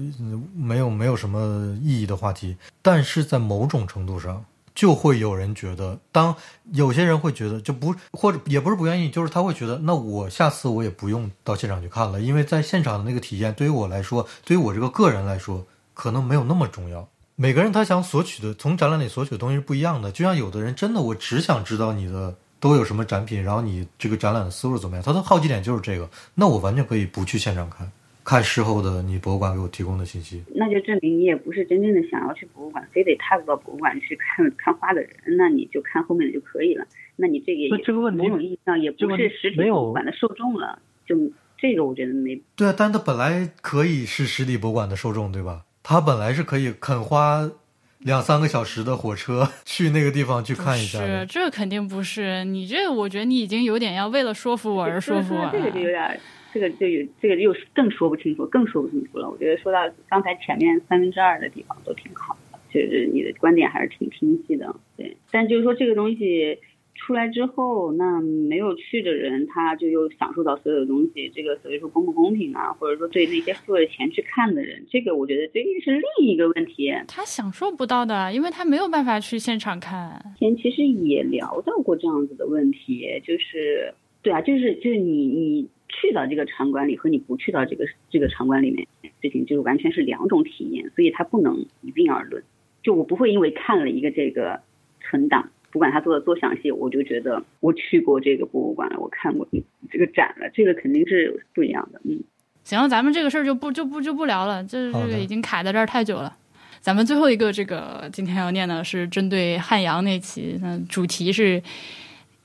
[0.56, 2.58] 没有没有什么意义的话题。
[2.82, 4.46] 但是在某种程度上。
[4.76, 6.36] 就会有人觉得，当
[6.72, 15.64] 有些人会觉得就不或者也不是不愿意，就是他会觉得，那我下次我也不用到现场去看了，因为在现场的那个体验对于我来说，对于我这个个人来说，
[15.94, 17.08] 可能没有那么重要。
[17.36, 20.12] 每个人他想索取的，从展览里索取的东西是不一样的。
[20.12, 27.92] 就像有的人真的，我只想知道你的都有什么展品，然后你这个展览的思路怎么样，他的好奇点就是这个，那我完全可以不去现场看。
[28.26, 36.86] 看事后的你博物馆给我提供的信息，那就证明你也不是真正的想要去博物馆，非得踏入到博物馆去看 看花的人，那你就看后面的就可以了。
[37.18, 37.70] 那你这个也
[38.12, 41.18] 某种意义上也不是实体博物馆的受众了，就
[41.58, 45.66] 这个我觉得没对啊，但他本来可以是实体博物馆的受众，对吧？
[45.84, 47.52] 他本来是可以肯花
[48.00, 51.00] 两三个小时的火车 去那个地方去看一下。
[51.00, 55.52] 是，这肯定不是你这，我觉得你已经有点要为了说服我而说服我了。
[55.52, 56.20] 这个就有点。
[56.54, 59.28] 这个就有这个又更说不清楚，更说不清楚了。
[59.28, 64.72] 我觉得说到刚才前面三分之二的地方都挺好的，就是你的观点还是挺清晰的。
[64.96, 66.60] 对，但就是说这个东西
[66.96, 76.94] 出来之后，那没有去的人他就又享受到所有的东西，这个所谓说公不公平啊，或者说对那些付了钱去看的人，这个我觉得这是另一个问题。
[77.08, 80.22] 他享受不到的，因为他没有办法去现场看。
[80.40, 85.70] 前其实也聊到过这样子的问题，就是对啊，就是就是你你。
[85.96, 88.88] 去到这个场馆里和你不去到这个这个场馆里面，
[89.22, 92.44] 事情就是完全是两种体验，所以它不能一并而论。
[92.82, 94.60] 就我不会因为看了一个这个
[95.00, 99.46] 存档，不管他做的多详细，我就觉得我去过这个博物馆了，我看过
[99.92, 102.00] 这个展了，这个肯定是不一样的。
[102.06, 102.24] 嗯，
[102.64, 106.38] 行，咱们这个事儿就不就不就不聊了，这这个已经卡在这儿太久了。
[106.80, 111.62] 咱们最后一个这个今天要念的是针对汉阳那期，那主题是。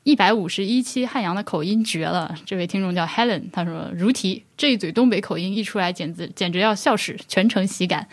[0.08, 8.08] 一百五十一期汉阳的口音绝了，这位听众叫 Helen，他说如题这一嘴东北口音一出来，简直简直要笑死，全程喜感。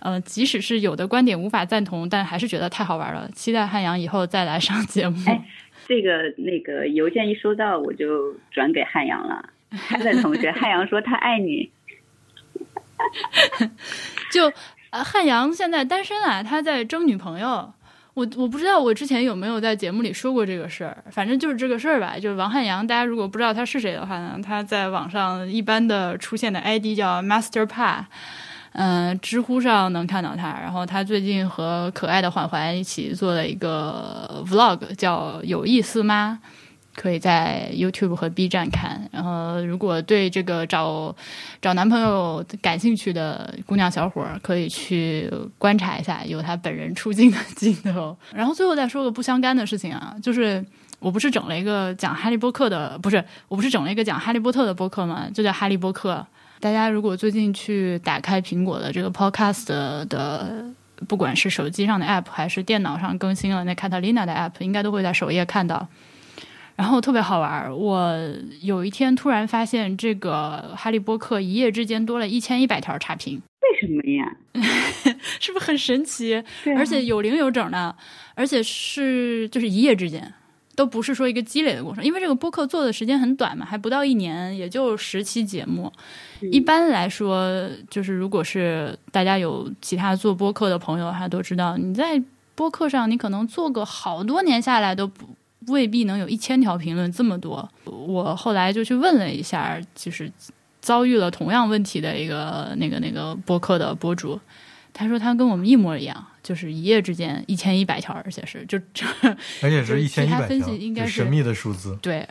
[0.00, 5.16] 呃，即使是有的观点无法赞同，但还是觉得太好玩了，期待汉阳以后再来上节目。
[5.28, 5.40] 哎，
[5.86, 9.50] 这个那个邮件一收到，我就转给汉阳了。
[9.70, 11.70] Helen 同学， 汉阳说他爱你。
[14.32, 14.52] 就
[14.90, 17.72] 呃，汉阳现在单身啊，他在征女朋友。
[18.16, 22.16] 我我不知道我之前有没有在节目里说过这个事儿，反正就是这个事儿吧。
[22.18, 28.06] 就是王汉阳，大家如果不知道他是谁的话呢，他在网上一般的出现的 ID 叫 Master Pa，
[28.72, 30.58] 嗯，知乎上能看到他。
[30.62, 36.38] 然后他最近和可爱的缓缓一起做了一个 Vlog，叫有意思吗？
[36.96, 39.08] 可以在 YouTube 和 B 站看。
[39.12, 41.14] 然后，如果对这个找
[41.62, 48.16] 找男朋友感兴趣的姑娘小伙儿，可以去观察一下有他本人出镜的镜头。
[48.34, 50.64] 然后，最后再说个不相干的事情啊，就是
[50.98, 55.28] 我不是整了一个讲哈利波特的，不是我不是整了一个讲哈利波特的播客吗？
[55.32, 56.26] 就叫哈利波特。
[56.58, 59.66] 大家如果最近去打开苹果的这个 Podcast
[60.08, 60.64] 的，
[61.06, 65.86] 不管是手机上的 App 还是电脑上更新了那 Catalina 的 App，应该都会在首页看到。
[66.76, 68.14] 然后特别好玩我
[68.60, 73.40] 有一天突然发现，这个哈利波特一夜之间多了一千一百条差评。
[73.62, 74.36] 为什么呀？
[75.40, 76.42] 是不是很神奇？
[76.76, 77.94] 而且有零有整的，
[78.34, 80.32] 而且是就是一夜之间，
[80.74, 85.92] 都不是说一个积累的过程，因为这个播客做的时间很短嘛，还不到一年，也就十期节目。
[86.52, 92.22] 一般来说，就是如果是大家有其他做播客的朋友，他都知道，你在
[92.54, 95.26] 播客上，你可能做个好多年下来，都不
[95.68, 97.68] 未必能有一千条评论这么多。
[97.84, 100.30] 我后来就去问了一下，就是
[100.80, 104.40] 遭遇了同样问题的一个那个那个播客的博主，
[104.92, 106.26] 他说他跟我们一模一样。
[106.46, 109.04] 就是一夜之间一千一百条，而且是就这，
[109.60, 111.98] 而且是一千一百条，神秘的数字。
[112.00, 112.24] 对，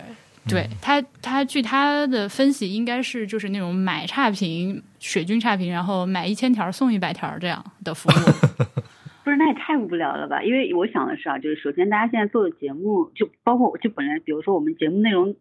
[0.47, 8.13] 对他他据他的分析，应该是就是那种买差评水军差评，然后买一千条送一百条这样的服务。
[9.25, 10.43] 不是，那也太无聊了吧？
[10.43, 15.33] 因为我想的是啊，就是首先大家现在做的节目，就包括就本来，比如说我们节目内容，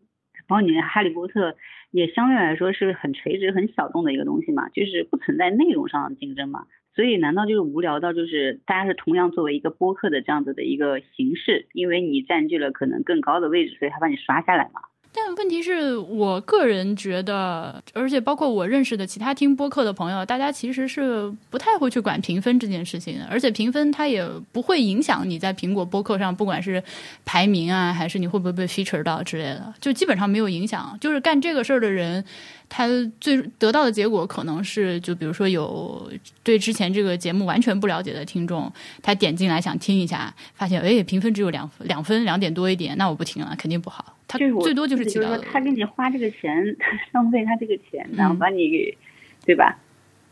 [0.49, 1.55] 包括你哈利波特，
[1.91, 6.65] 也相对来说是很垂直、很小众的一个东西嘛，就是不存在内容上的竞争嘛。
[6.95, 14.81] 所以，难道就是无聊到就是大家是同样作为一个播客的这样子的一个形式，因为你占据了可能更高的位置，所以他把你刷下来嘛？
[15.15, 26.83] 但问题是我个人觉得，而且包括我认识的其他听播客的朋友，大家其实是不太会去管评分这件事情的，而且评分它也不会影响你在苹果播客上，不管是
[27.25, 30.99] 排名啊，还是你会不会被 feature 到之类的，就基本上没有影响。
[31.01, 32.25] 就是干这个事儿的人。
[32.67, 32.89] 他
[33.21, 36.11] 最得到的结果可能是，就比如说有
[36.43, 44.14] 对之前这个节目完全不了解的听众，他点进来想听一下，发现哎评分只有两两分两点多一点，那我不听了，肯定不好。
[44.27, 48.97] 他最多就是就是说他给你花这个钱，他浪费他这个钱，然后把你给
[49.45, 49.79] 对吧？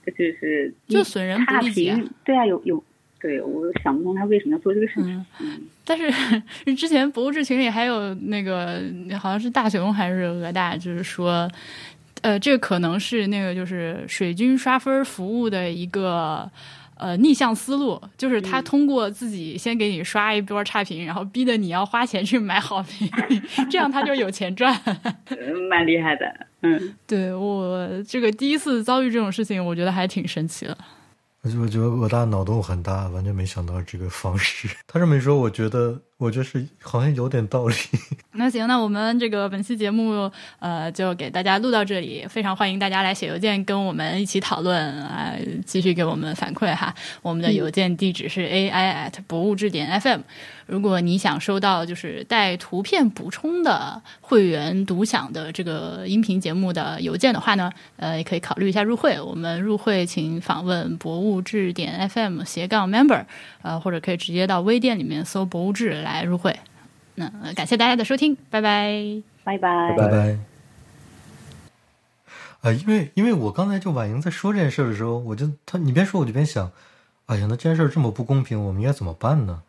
[0.06, 1.92] 就是就损人不利己。
[2.24, 2.82] 对啊，有有
[3.20, 5.26] 对我想不通他为什么要做这个事情。
[5.40, 8.82] 嗯，但是之前博物志群里还有那个
[9.18, 11.50] 好像是大熊还是鹅大，就是说。
[12.20, 16.48] 呃，这个可能是那个就是水军刷分服务的一个
[17.02, 23.10] 呃逆向思路，就是他通过自己先给你刷一波差评，然后逼得你要花钱去买好评，
[23.68, 24.72] 这样他就有钱赚。
[25.68, 26.24] 蛮厉害的，
[26.62, 30.78] 嗯， 对我这个第一次遭遇这种事情，我觉得还挺神奇的。
[31.42, 34.68] 我就我觉得我大脑洞很大，完全没想到这个方式。
[34.86, 37.74] 他这么一说，我觉得我觉得是好像有点道理。
[38.34, 45.34] 那行，那我们这个本期节目呃就给大家录到这里，非常欢迎大家来写邮件跟我们一起讨论啊，
[45.66, 46.94] 继续给我们反馈哈。
[47.20, 50.20] 我们的邮件地址是 ai at 博物志点 fm。
[50.66, 59.20] 如果你想收到就是带图片补充的会员独享的这个音频节目的邮件的话呢，呃，也可以考虑一下入会。
[59.20, 63.24] 我们入会请访问博物志点 FM 斜杠 member，
[63.62, 66.58] 呃，或者可以直接到微店里面搜博物志来入会。
[67.14, 70.38] 那感谢大家的收听，拜拜，拜拜，拜拜。
[72.62, 76.70] 啊，因为因为我刚才就婉莹在说这件事的时候，我就他你边说我就边想，
[77.26, 79.62] 哎呀，那这件事这么不公平，我们应该怎么办呢？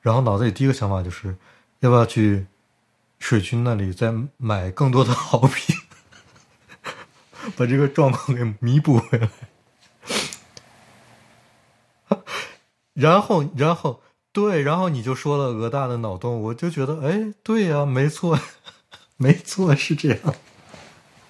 [0.00, 1.36] 然后脑子里第一个想法就是，
[1.80, 2.46] 要不要去
[3.18, 5.76] 水军那里再买更多的好品，
[7.56, 9.28] 把这个状况给弥补回来。
[12.98, 14.00] 然后，然后，
[14.32, 18.36] 对，然后你就说了鹅大的脑洞，我就觉得，哎，对呀，没错，
[19.16, 20.34] 没错，是这样。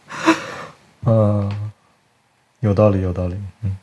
[1.04, 1.70] 嗯，
[2.60, 3.76] 有道理，有道理，嗯。